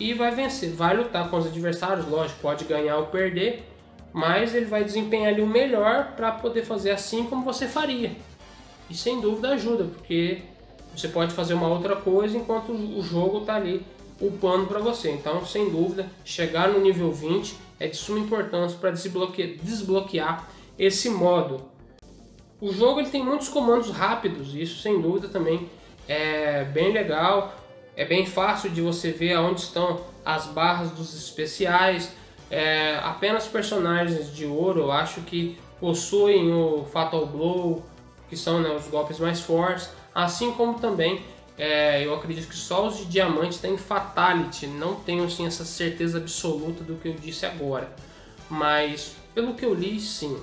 e 0.00 0.12
vai 0.14 0.32
vencer. 0.32 0.72
Vai 0.72 0.96
lutar 0.96 1.30
com 1.30 1.38
os 1.38 1.46
adversários, 1.46 2.08
lógico, 2.08 2.40
pode 2.40 2.64
ganhar 2.64 2.96
ou 2.96 3.06
perder, 3.06 3.64
mas 4.12 4.52
ele 4.52 4.66
vai 4.66 4.82
desempenhar 4.82 5.32
ali 5.32 5.42
o 5.42 5.46
melhor 5.46 6.14
para 6.16 6.32
poder 6.32 6.64
fazer 6.64 6.90
assim 6.90 7.24
como 7.24 7.44
você 7.44 7.68
faria. 7.68 8.10
E 8.90 8.94
sem 8.96 9.20
dúvida 9.20 9.50
ajuda, 9.50 9.84
porque 9.84 10.42
você 10.94 11.06
pode 11.06 11.32
fazer 11.32 11.54
uma 11.54 11.68
outra 11.68 11.94
coisa 11.94 12.36
enquanto 12.36 12.72
o 12.72 13.00
jogo 13.00 13.42
está 13.42 13.54
ali 13.54 13.86
upando 14.20 14.66
para 14.66 14.78
você. 14.78 15.10
Então, 15.10 15.44
sem 15.44 15.70
dúvida, 15.70 16.10
chegar 16.24 16.68
no 16.68 16.80
nível 16.80 17.10
20 17.12 17.56
é 17.78 17.88
de 17.88 17.96
suma 17.96 18.18
importância 18.18 18.78
para 18.78 18.90
desbloquear, 18.90 19.56
desbloquear 19.62 20.48
esse 20.78 21.08
modo. 21.08 21.62
O 22.60 22.72
jogo 22.72 23.00
ele 23.00 23.08
tem 23.08 23.24
muitos 23.24 23.48
comandos 23.48 23.90
rápidos, 23.90 24.54
isso 24.54 24.82
sem 24.82 25.00
dúvida 25.00 25.28
também 25.28 25.68
é 26.06 26.64
bem 26.64 26.92
legal. 26.92 27.54
É 27.96 28.04
bem 28.04 28.26
fácil 28.26 28.70
de 28.70 28.80
você 28.80 29.10
ver 29.10 29.34
aonde 29.34 29.60
estão 29.60 30.00
as 30.24 30.46
barras 30.46 30.90
dos 30.90 31.14
especiais. 31.14 32.12
É, 32.50 32.98
apenas 33.02 33.46
personagens 33.46 34.34
de 34.34 34.44
ouro, 34.44 34.80
eu 34.80 34.92
acho 34.92 35.20
que 35.22 35.58
possuem 35.78 36.52
o 36.52 36.84
Fatal 36.84 37.26
Blow, 37.26 37.84
que 38.28 38.36
são 38.36 38.60
né, 38.60 38.70
os 38.70 38.86
golpes 38.88 39.18
mais 39.18 39.40
fortes, 39.40 39.90
assim 40.14 40.52
como 40.52 40.74
também 40.74 41.22
é, 41.60 42.06
eu 42.06 42.14
acredito 42.14 42.48
que 42.48 42.56
só 42.56 42.86
os 42.86 42.96
de 42.96 43.04
diamante 43.04 43.58
têm 43.58 43.76
Fatality, 43.76 44.66
não 44.66 44.94
tenho 44.94 45.24
assim, 45.24 45.46
essa 45.46 45.62
certeza 45.62 46.16
absoluta 46.16 46.82
do 46.82 46.94
que 46.94 47.08
eu 47.08 47.12
disse 47.12 47.44
agora. 47.44 47.94
Mas 48.48 49.14
pelo 49.34 49.52
que 49.52 49.66
eu 49.66 49.74
li, 49.74 50.00
sim. 50.00 50.40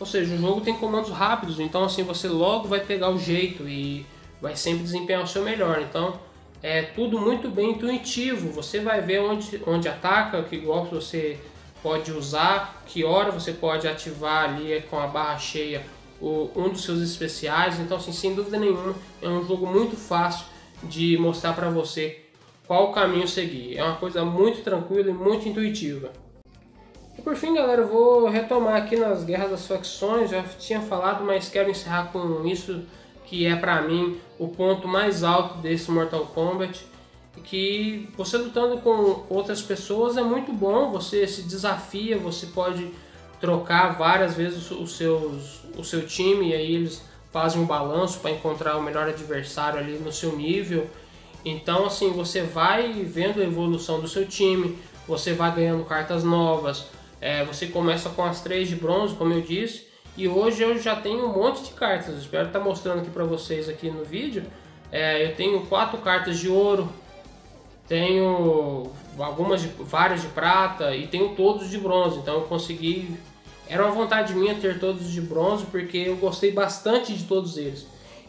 Ou 0.00 0.04
seja, 0.04 0.34
o 0.34 0.38
jogo 0.38 0.62
tem 0.62 0.76
comandos 0.76 1.10
rápidos, 1.10 1.60
então 1.60 1.84
assim 1.84 2.02
você 2.02 2.26
logo 2.26 2.66
vai 2.66 2.80
pegar 2.80 3.10
o 3.10 3.20
jeito 3.20 3.68
e 3.68 4.04
vai 4.42 4.56
sempre 4.56 4.82
desempenhar 4.82 5.22
o 5.22 5.28
seu 5.28 5.44
melhor. 5.44 5.80
Então 5.80 6.18
é 6.60 6.82
tudo 6.82 7.20
muito 7.20 7.48
bem 7.48 7.70
intuitivo. 7.70 8.50
Você 8.50 8.80
vai 8.80 9.00
ver 9.00 9.20
onde, 9.20 9.62
onde 9.64 9.88
ataca, 9.88 10.42
que 10.42 10.56
golpe 10.56 10.92
você 10.92 11.38
pode 11.80 12.10
usar, 12.10 12.82
que 12.84 13.04
hora 13.04 13.30
você 13.30 13.52
pode 13.52 13.86
ativar 13.86 14.46
ali 14.46 14.82
com 14.90 14.98
a 14.98 15.06
barra 15.06 15.38
cheia 15.38 15.86
o, 16.20 16.50
um 16.56 16.68
dos 16.68 16.84
seus 16.84 17.00
especiais. 17.00 17.78
Então, 17.80 17.96
assim, 17.96 18.12
sem 18.12 18.34
dúvida 18.34 18.58
nenhuma, 18.58 18.94
é 19.20 19.28
um 19.28 19.46
jogo 19.46 19.66
muito 19.66 19.96
fácil 19.96 20.46
de 20.82 21.16
mostrar 21.18 21.52
para 21.52 21.70
você 21.70 22.22
qual 22.66 22.92
caminho 22.92 23.28
seguir. 23.28 23.76
É 23.76 23.84
uma 23.84 23.96
coisa 23.96 24.24
muito 24.24 24.62
tranquila 24.62 25.10
e 25.10 25.14
muito 25.14 25.48
intuitiva. 25.48 26.10
E 27.18 27.22
por 27.22 27.34
fim, 27.36 27.54
galera, 27.54 27.82
eu 27.82 27.88
vou 27.88 28.28
retomar 28.28 28.76
aqui 28.76 28.96
nas 28.96 29.24
Guerras 29.24 29.50
das 29.50 29.66
Facções. 29.66 30.30
Já 30.30 30.42
tinha 30.42 30.80
falado, 30.80 31.24
mas 31.24 31.48
quero 31.48 31.70
encerrar 31.70 32.10
com 32.12 32.46
isso 32.46 32.82
que 33.24 33.46
é 33.46 33.56
para 33.56 33.82
mim 33.82 34.20
o 34.38 34.48
ponto 34.48 34.86
mais 34.86 35.24
alto 35.24 35.58
desse 35.58 35.90
Mortal 35.90 36.26
Kombat. 36.26 36.86
Que 37.44 38.08
você 38.16 38.38
lutando 38.38 38.78
com 38.78 39.24
outras 39.28 39.62
pessoas 39.62 40.16
é 40.16 40.22
muito 40.22 40.52
bom, 40.52 40.90
você 40.90 41.26
se 41.28 41.42
desafia, 41.42 42.18
você 42.18 42.46
pode 42.46 42.90
trocar 43.40 43.96
várias 43.96 44.34
vezes 44.34 44.70
os 44.70 44.96
seus, 44.96 45.60
o 45.76 45.84
seu 45.84 46.06
time 46.06 46.50
e 46.50 46.54
aí 46.54 46.74
eles 46.74 47.02
fazem 47.32 47.60
um 47.60 47.66
balanço 47.66 48.20
para 48.20 48.30
encontrar 48.30 48.76
o 48.76 48.82
melhor 48.82 49.08
adversário 49.08 49.78
ali 49.78 49.98
no 49.98 50.10
seu 50.10 50.36
nível. 50.36 50.86
Então, 51.44 51.86
assim, 51.86 52.10
você 52.10 52.42
vai 52.42 52.92
vendo 53.04 53.40
a 53.40 53.44
evolução 53.44 54.00
do 54.00 54.08
seu 54.08 54.26
time, 54.26 54.76
você 55.06 55.32
vai 55.32 55.54
ganhando 55.54 55.84
cartas 55.84 56.24
novas. 56.24 56.86
É, 57.20 57.44
você 57.44 57.66
começa 57.66 58.08
com 58.10 58.24
as 58.24 58.40
três 58.40 58.68
de 58.68 58.74
bronze, 58.74 59.14
como 59.14 59.32
eu 59.32 59.40
disse, 59.40 59.86
e 60.16 60.26
hoje 60.26 60.62
eu 60.62 60.78
já 60.78 60.96
tenho 60.96 61.26
um 61.26 61.32
monte 61.32 61.62
de 61.62 61.70
cartas. 61.70 62.16
Espero 62.16 62.46
estar 62.46 62.60
mostrando 62.60 63.00
aqui 63.00 63.10
para 63.10 63.24
vocês 63.24 63.68
aqui 63.68 63.90
no 63.90 64.04
vídeo. 64.04 64.44
É, 64.90 65.24
eu 65.24 65.34
tenho 65.34 65.66
quatro 65.66 65.98
cartas 65.98 66.38
de 66.38 66.48
ouro, 66.48 66.88
tenho 67.86 68.90
algumas 69.18 69.62
de, 69.62 69.68
várias 69.68 70.22
de 70.22 70.28
prata 70.28 70.94
e 70.94 71.06
tenho 71.06 71.34
todos 71.34 71.70
de 71.70 71.78
bronze. 71.78 72.18
Então 72.18 72.34
eu 72.34 72.42
consegui. 72.42 73.16
Era 73.68 73.84
uma 73.84 73.92
vontade 73.92 74.34
minha 74.34 74.54
ter 74.54 74.78
todos 74.78 75.10
de 75.10 75.20
bronze 75.20 75.66
porque 75.66 75.98
eu 75.98 76.16
gostei 76.16 76.52
bastante 76.52 77.12
de 77.12 77.24
todos 77.24 77.56
eles. 77.56 77.86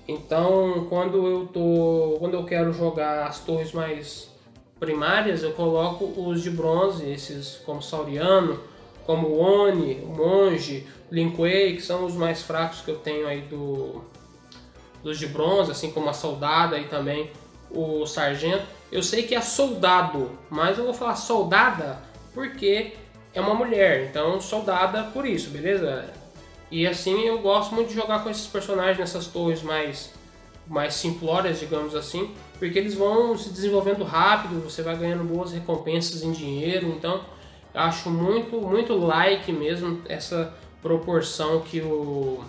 Então 0.08 0.88
quando 0.90 1.28
eu 1.28 1.48
tô, 1.48 2.18
quando 2.20 2.34
eu 2.34 2.44
quero 2.44 2.74
jogar 2.74 3.28
as 3.28 3.40
torres 3.40 3.72
mais 3.72 4.30
primárias, 4.80 5.44
eu 5.44 5.54
coloco 5.54 6.06
os 6.06 6.42
de 6.42 6.50
bronze, 6.50 7.08
esses 7.10 7.62
como 7.66 7.82
Sauriano, 7.82 8.60
como 9.06 9.38
Oni, 9.38 9.96
Monge, 9.96 10.88
Lin 11.12 11.32
Kuei, 11.32 11.76
que 11.76 11.82
são 11.82 12.06
os 12.06 12.14
mais 12.14 12.42
fracos 12.42 12.82
que 12.82 12.92
eu 12.92 12.98
tenho 12.98 13.28
aí 13.28 13.42
do 13.42 14.02
dos 15.04 15.20
de 15.20 15.28
bronze, 15.28 15.72
assim 15.72 15.92
como 15.92 16.10
a 16.10 16.14
Soldada 16.14 16.78
e 16.78 16.86
também 16.86 17.32
o 17.72 18.06
Sargento. 18.06 18.66
Eu 18.92 19.04
sei 19.04 19.24
que 19.24 19.36
é 19.36 19.42
soldado, 19.42 20.38
mas 20.50 20.78
eu 20.78 20.86
vou 20.86 20.94
falar 20.94 21.16
soldada 21.16 22.00
porque 22.34 22.94
é 23.34 23.42
uma 23.42 23.54
mulher, 23.54 24.08
então 24.10 24.40
soldada 24.40 25.04
por 25.06 25.26
isso, 25.26 25.50
beleza? 25.50 26.06
E 26.72 26.88
assim 26.88 27.26
eu 27.26 27.40
gosto 27.40 27.74
muito 27.74 27.90
de 27.90 27.96
jogar 27.96 28.24
com 28.24 28.30
esses 28.30 28.48
personagens 28.48 28.98
nessas 28.98 29.28
torres 29.28 29.62
mais, 29.62 30.14
mais 30.66 30.94
simplórias, 30.94 31.60
digamos 31.60 31.96
assim, 31.96 32.34
porque 32.60 32.78
eles 32.78 32.96
vão 32.96 33.38
se 33.38 33.50
desenvolvendo 33.50 34.04
rápido, 34.04 34.64
você 34.64 34.82
vai 34.82 34.96
ganhando 34.96 35.24
boas 35.24 35.52
recompensas 35.52 36.24
em 36.24 36.32
dinheiro, 36.32 36.88
então 36.88 37.22
acho 37.74 38.10
muito, 38.10 38.60
muito 38.62 38.94
like 38.96 39.52
mesmo 39.52 40.02
essa 40.08 40.54
proporção 40.82 41.62
que 41.62 41.82
o, 41.82 42.44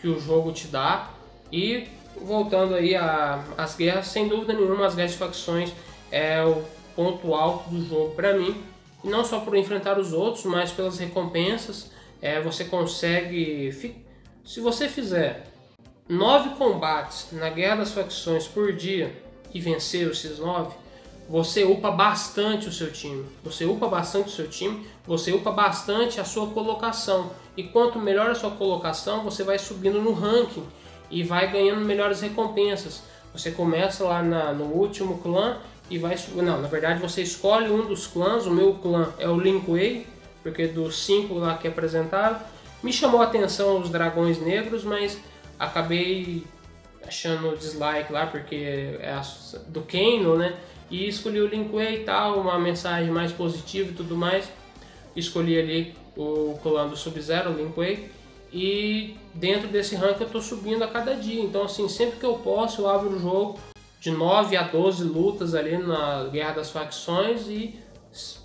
que 0.00 0.08
o 0.08 0.20
jogo 0.20 0.52
te 0.52 0.66
dá. 0.66 1.10
E 1.52 1.88
voltando 2.22 2.74
aí 2.74 2.94
às 2.94 3.74
guerras, 3.76 4.06
sem 4.06 4.28
dúvida 4.28 4.52
nenhuma, 4.52 4.86
as 4.86 4.94
guerras 4.94 5.12
de 5.12 5.18
facções 5.18 5.72
é 6.10 6.42
o 6.44 6.62
ponto 6.94 7.34
alto 7.34 7.70
do 7.70 7.86
jogo 7.88 8.14
para 8.14 8.34
mim. 8.34 8.62
E 9.02 9.08
não 9.08 9.24
só 9.24 9.40
por 9.40 9.56
enfrentar 9.56 9.98
os 9.98 10.12
outros, 10.12 10.44
mas 10.44 10.70
pelas 10.70 10.98
recompensas. 10.98 11.90
É, 12.20 12.40
você 12.40 12.64
consegue. 12.64 13.94
Se 14.44 14.60
você 14.60 14.88
fizer 14.88 15.46
nove 16.08 16.50
combates 16.50 17.28
na 17.32 17.48
Guerra 17.48 17.76
das 17.76 17.92
Facções 17.92 18.46
por 18.46 18.72
dia 18.74 19.22
e 19.54 19.60
vencer 19.60 20.10
esses 20.10 20.38
nove, 20.38 20.74
você 21.28 21.64
upa 21.64 21.90
bastante 21.90 22.68
o 22.68 22.72
seu 22.72 22.92
time. 22.92 23.24
Você 23.42 23.64
upa 23.64 23.88
bastante 23.88 24.28
o 24.28 24.32
seu 24.32 24.48
time, 24.48 24.86
você 25.06 25.32
upa 25.32 25.50
bastante 25.50 26.20
a 26.20 26.24
sua 26.24 26.48
colocação. 26.48 27.30
E 27.56 27.62
quanto 27.62 27.98
melhor 27.98 28.30
a 28.30 28.34
sua 28.34 28.50
colocação, 28.50 29.22
você 29.22 29.42
vai 29.42 29.58
subindo 29.58 30.02
no 30.02 30.12
ranking 30.12 30.66
e 31.10 31.22
vai 31.22 31.50
ganhando 31.50 31.84
melhores 31.84 32.20
recompensas. 32.20 33.02
Você 33.32 33.50
começa 33.50 34.04
lá 34.04 34.22
na, 34.22 34.52
no 34.52 34.64
último 34.64 35.18
clã 35.18 35.58
e 35.88 35.98
vai 35.98 36.16
não, 36.34 36.60
na 36.60 36.68
verdade 36.68 37.00
você 37.00 37.22
escolhe 37.22 37.70
um 37.70 37.86
dos 37.86 38.06
clãs. 38.06 38.46
O 38.46 38.50
meu 38.50 38.74
clã 38.74 39.12
é 39.18 39.28
o 39.28 39.38
Linkway, 39.38 40.06
porque 40.42 40.66
dos 40.66 40.98
cinco 41.04 41.34
lá 41.34 41.56
que 41.56 41.68
apresentaram 41.68 42.38
me 42.82 42.92
chamou 42.92 43.20
a 43.20 43.24
atenção 43.24 43.78
os 43.78 43.90
dragões 43.90 44.40
negros, 44.40 44.84
mas 44.84 45.18
acabei 45.58 46.44
achando 47.06 47.56
dislike 47.56 48.12
lá, 48.12 48.26
porque 48.26 48.98
é 49.00 49.20
do 49.68 49.82
Kano, 49.82 50.36
né? 50.36 50.54
E 50.90 51.06
escolhi 51.06 51.40
o 51.40 51.46
Linkway 51.46 51.96
e 51.96 52.04
tal, 52.04 52.40
uma 52.40 52.58
mensagem 52.58 53.10
mais 53.10 53.32
positiva 53.32 53.90
e 53.90 53.94
tudo 53.94 54.16
mais. 54.16 54.50
Escolhi 55.14 55.58
ali 55.58 55.94
o 56.16 56.58
colando 56.62 56.96
Sub-Zero, 56.96 57.50
o 57.50 57.54
Linkway. 57.54 58.10
E 58.52 59.16
dentro 59.34 59.68
desse 59.68 59.94
rank 59.94 60.20
eu 60.20 60.28
tô 60.28 60.40
subindo 60.40 60.82
a 60.82 60.88
cada 60.88 61.14
dia. 61.14 61.42
Então 61.42 61.64
assim, 61.64 61.88
sempre 61.88 62.18
que 62.18 62.26
eu 62.26 62.34
posso 62.34 62.82
eu 62.82 62.88
abro 62.88 63.10
o 63.10 63.18
jogo 63.18 63.58
de 64.00 64.10
9 64.10 64.56
a 64.56 64.62
12 64.62 65.04
lutas 65.04 65.54
ali 65.54 65.76
na 65.76 66.24
Guerra 66.24 66.54
das 66.54 66.70
Facções 66.70 67.46
e 67.48 67.78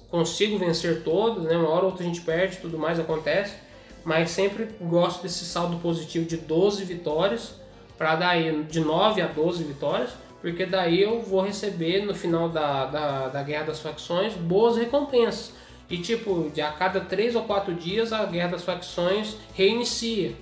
consigo 0.10 0.58
vencer 0.58 1.04
todos, 1.04 1.44
né? 1.44 1.58
Uma 1.58 1.70
hora 1.70 1.86
ou 1.86 1.92
outra 1.92 2.04
a 2.04 2.08
gente 2.08 2.22
perde, 2.22 2.58
tudo 2.58 2.78
mais 2.78 3.00
acontece. 3.00 3.54
Mas 4.04 4.30
sempre 4.30 4.70
gosto 4.80 5.24
desse 5.24 5.46
saldo 5.46 5.78
positivo 5.78 6.26
de 6.26 6.38
12 6.38 6.84
vitórias 6.86 7.56
para 7.98 8.16
daí 8.16 8.64
de 8.64 8.80
9 8.82 9.22
a 9.22 9.28
12 9.28 9.64
vitórias, 9.64 10.12
porque 10.42 10.66
daí 10.66 11.02
eu 11.02 11.22
vou 11.22 11.42
receber 11.42 12.06
no 12.06 12.14
final 12.14 12.50
da, 12.50 12.86
da, 12.86 13.28
da 13.30 13.44
Guerra 13.44 13.66
das 13.66 13.80
Facções 13.80 14.34
boas 14.34 14.78
recompensas. 14.78 15.54
E 15.90 15.98
tipo, 15.98 16.50
de 16.54 16.62
a 16.62 16.72
cada 16.72 17.00
3 17.00 17.36
ou 17.36 17.44
4 17.44 17.74
dias 17.74 18.12
a 18.12 18.26
Guerra 18.26 18.50
das 18.50 18.64
Facções 18.64 19.38
reinicia. 19.54 20.36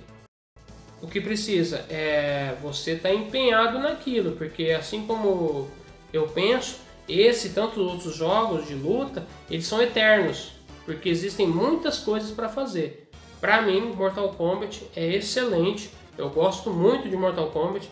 O 1.02 1.06
que 1.06 1.20
precisa 1.20 1.84
é 1.90 2.56
você 2.62 2.92
estar 2.92 3.10
tá 3.10 3.14
empenhado 3.14 3.78
naquilo, 3.78 4.32
porque 4.32 4.70
assim 4.70 5.06
como 5.06 5.68
eu 6.12 6.26
penso, 6.28 6.78
esse 7.06 7.48
e 7.48 7.50
tantos 7.50 7.78
outros 7.78 8.16
jogos 8.16 8.66
de 8.66 8.74
luta, 8.74 9.26
eles 9.50 9.66
são 9.66 9.82
eternos, 9.82 10.52
porque 10.86 11.10
existem 11.10 11.46
muitas 11.46 11.98
coisas 11.98 12.30
para 12.30 12.48
fazer. 12.48 13.10
Para 13.38 13.60
mim, 13.60 13.80
Mortal 13.80 14.30
Kombat 14.30 14.82
é 14.96 15.06
excelente 15.14 15.90
eu 16.16 16.30
gosto 16.30 16.70
muito 16.70 17.08
de 17.08 17.16
Mortal 17.16 17.50
Kombat. 17.50 17.90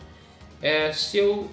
É, 0.60 0.92
se 0.92 1.18
eu 1.18 1.48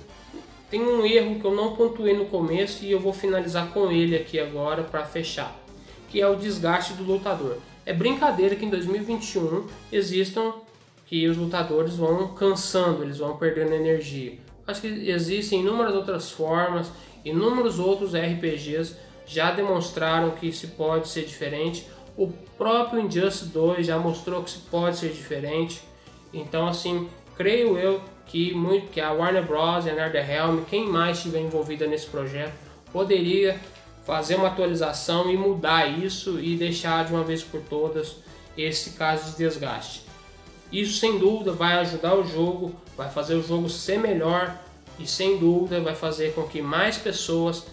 tenho 0.70 1.00
um 1.00 1.06
erro 1.06 1.40
que 1.40 1.46
eu 1.46 1.52
não 1.52 1.76
pontuei 1.76 2.14
no 2.14 2.26
começo 2.26 2.86
e 2.86 2.92
eu 2.92 3.00
vou 3.00 3.12
finalizar 3.12 3.72
com 3.72 3.92
ele 3.92 4.16
aqui 4.16 4.40
agora 4.40 4.84
para 4.84 5.04
fechar, 5.04 5.58
que 6.10 6.22
é 6.22 6.28
o 6.28 6.36
desgaste 6.36 6.94
do 6.94 7.04
lutador. 7.04 7.58
É 7.86 7.94
brincadeira 7.94 8.56
que 8.56 8.66
em 8.66 8.70
2021 8.70 9.68
existam 9.92 10.54
que 11.06 11.28
os 11.28 11.38
lutadores 11.38 11.96
vão 11.96 12.28
cansando, 12.36 13.04
eles 13.04 13.18
vão 13.18 13.36
perdendo 13.38 13.74
energia. 13.74 14.38
Acho 14.68 14.82
que 14.82 14.88
existem 14.88 15.62
inúmeras 15.62 15.96
outras 15.96 16.30
formas, 16.30 16.92
inúmeros 17.26 17.80
outros 17.80 18.14
RPGs 18.14 18.96
já 19.26 19.52
demonstraram 19.52 20.32
que 20.32 20.52
se 20.52 20.68
pode 20.68 21.08
ser 21.08 21.24
diferente. 21.24 21.88
O 22.16 22.28
próprio 22.58 23.02
Injustice 23.02 23.46
2 23.46 23.88
já 23.88 23.98
mostrou 23.98 24.44
que 24.44 24.52
se 24.52 24.60
pode 24.60 24.98
ser 24.98 25.10
diferente. 25.10 25.82
Então, 26.34 26.68
assim, 26.68 27.10
creio 27.36 27.78
eu 27.78 28.02
que, 28.28 28.54
muito, 28.54 28.92
que 28.92 29.02
a 29.02 29.12
Warner 29.12 29.44
Bros. 29.44 29.86
e 29.86 29.90
a 29.90 29.96
NetherRealm, 29.96 30.64
quem 30.70 30.88
mais 30.88 31.18
estiver 31.18 31.40
envolvida 31.40 31.88
nesse 31.88 32.06
projeto, 32.06 32.54
poderia 32.92 33.60
fazer 34.06 34.36
uma 34.36 34.48
atualização 34.48 35.30
e 35.30 35.38
mudar 35.38 35.88
isso 35.88 36.40
e 36.40 36.56
deixar 36.56 37.06
de 37.06 37.14
uma 37.14 37.24
vez 37.24 37.44
por 37.44 37.62
todas 37.62 38.18
esse 38.58 38.92
caso 38.92 39.32
de 39.32 39.38
desgaste. 39.38 40.02
Isso 40.72 41.00
sem 41.00 41.18
dúvida 41.18 41.52
vai 41.52 41.74
ajudar 41.80 42.16
o 42.16 42.26
jogo, 42.26 42.76
vai 42.96 43.10
fazer 43.10 43.36
o 43.36 43.44
jogo 43.44 43.70
ser 43.70 43.98
melhor 43.98 44.56
e 45.00 45.08
sem 45.08 45.38
dúvida 45.38 45.82
vai 45.82 45.96
fazer 45.96 46.34
com 46.34 46.44
que 46.44 46.62
mais 46.62 46.98
pessoas 46.98 47.66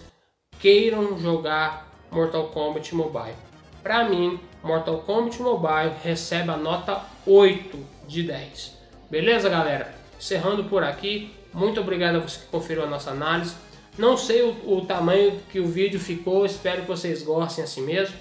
queiram 0.59 1.17
jogar 1.19 1.87
Mortal 2.11 2.47
Kombat 2.47 2.95
Mobile. 2.95 3.35
Para 3.83 4.07
mim, 4.09 4.39
Mortal 4.63 4.99
Kombat 4.99 5.41
Mobile 5.41 5.93
recebe 6.03 6.49
a 6.49 6.57
nota 6.57 7.01
8 7.25 7.77
de 8.07 8.23
10. 8.23 8.77
Beleza, 9.09 9.49
galera? 9.49 9.93
Encerrando 10.17 10.63
por 10.63 10.83
aqui, 10.83 11.33
muito 11.53 11.79
obrigado 11.79 12.15
a 12.15 12.19
você 12.19 12.39
que 12.39 12.47
conferiu 12.47 12.83
a 12.83 12.87
nossa 12.87 13.11
análise. 13.11 13.55
Não 13.97 14.15
sei 14.15 14.41
o, 14.43 14.77
o 14.77 14.85
tamanho 14.85 15.39
que 15.51 15.59
o 15.59 15.67
vídeo 15.67 15.99
ficou, 15.99 16.45
espero 16.45 16.81
que 16.81 16.87
vocês 16.87 17.23
gostem 17.23 17.63
assim 17.63 17.81
mesmo. 17.81 18.15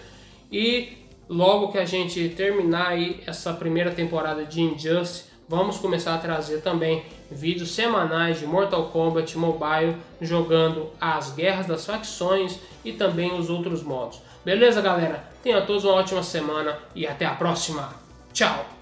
E 0.51 0.97
logo 1.29 1.73
que 1.73 1.79
a 1.79 1.85
gente 1.85 2.29
terminar 2.31 2.89
aí 2.89 3.21
essa 3.27 3.53
primeira 3.53 3.91
temporada 3.91 4.45
de 4.45 4.63
Injustice, 4.63 5.25
vamos 5.49 5.79
começar 5.79 6.15
a 6.15 6.19
trazer 6.19 6.63
também 6.63 7.05
vídeos 7.31 7.75
semanais 7.75 8.39
de 8.39 8.47
Mortal 8.47 8.89
Kombat 8.91 9.37
Mobile, 9.37 9.97
jogando 10.21 10.91
as 11.01 11.33
guerras 11.33 11.67
das 11.67 11.85
facções 11.85 12.59
e 12.85 12.93
também 12.93 13.33
os 13.39 13.51
outros 13.51 13.83
modos. 13.83 14.21
Beleza, 14.45 14.81
galera? 14.81 15.25
Tenham 15.43 15.65
todos 15.67 15.85
uma 15.85 15.95
ótima 15.95 16.23
semana 16.23 16.79
e 16.95 17.07
até 17.07 17.27
a 17.27 17.35
próxima. 17.35 17.95
Tchau! 18.33 18.76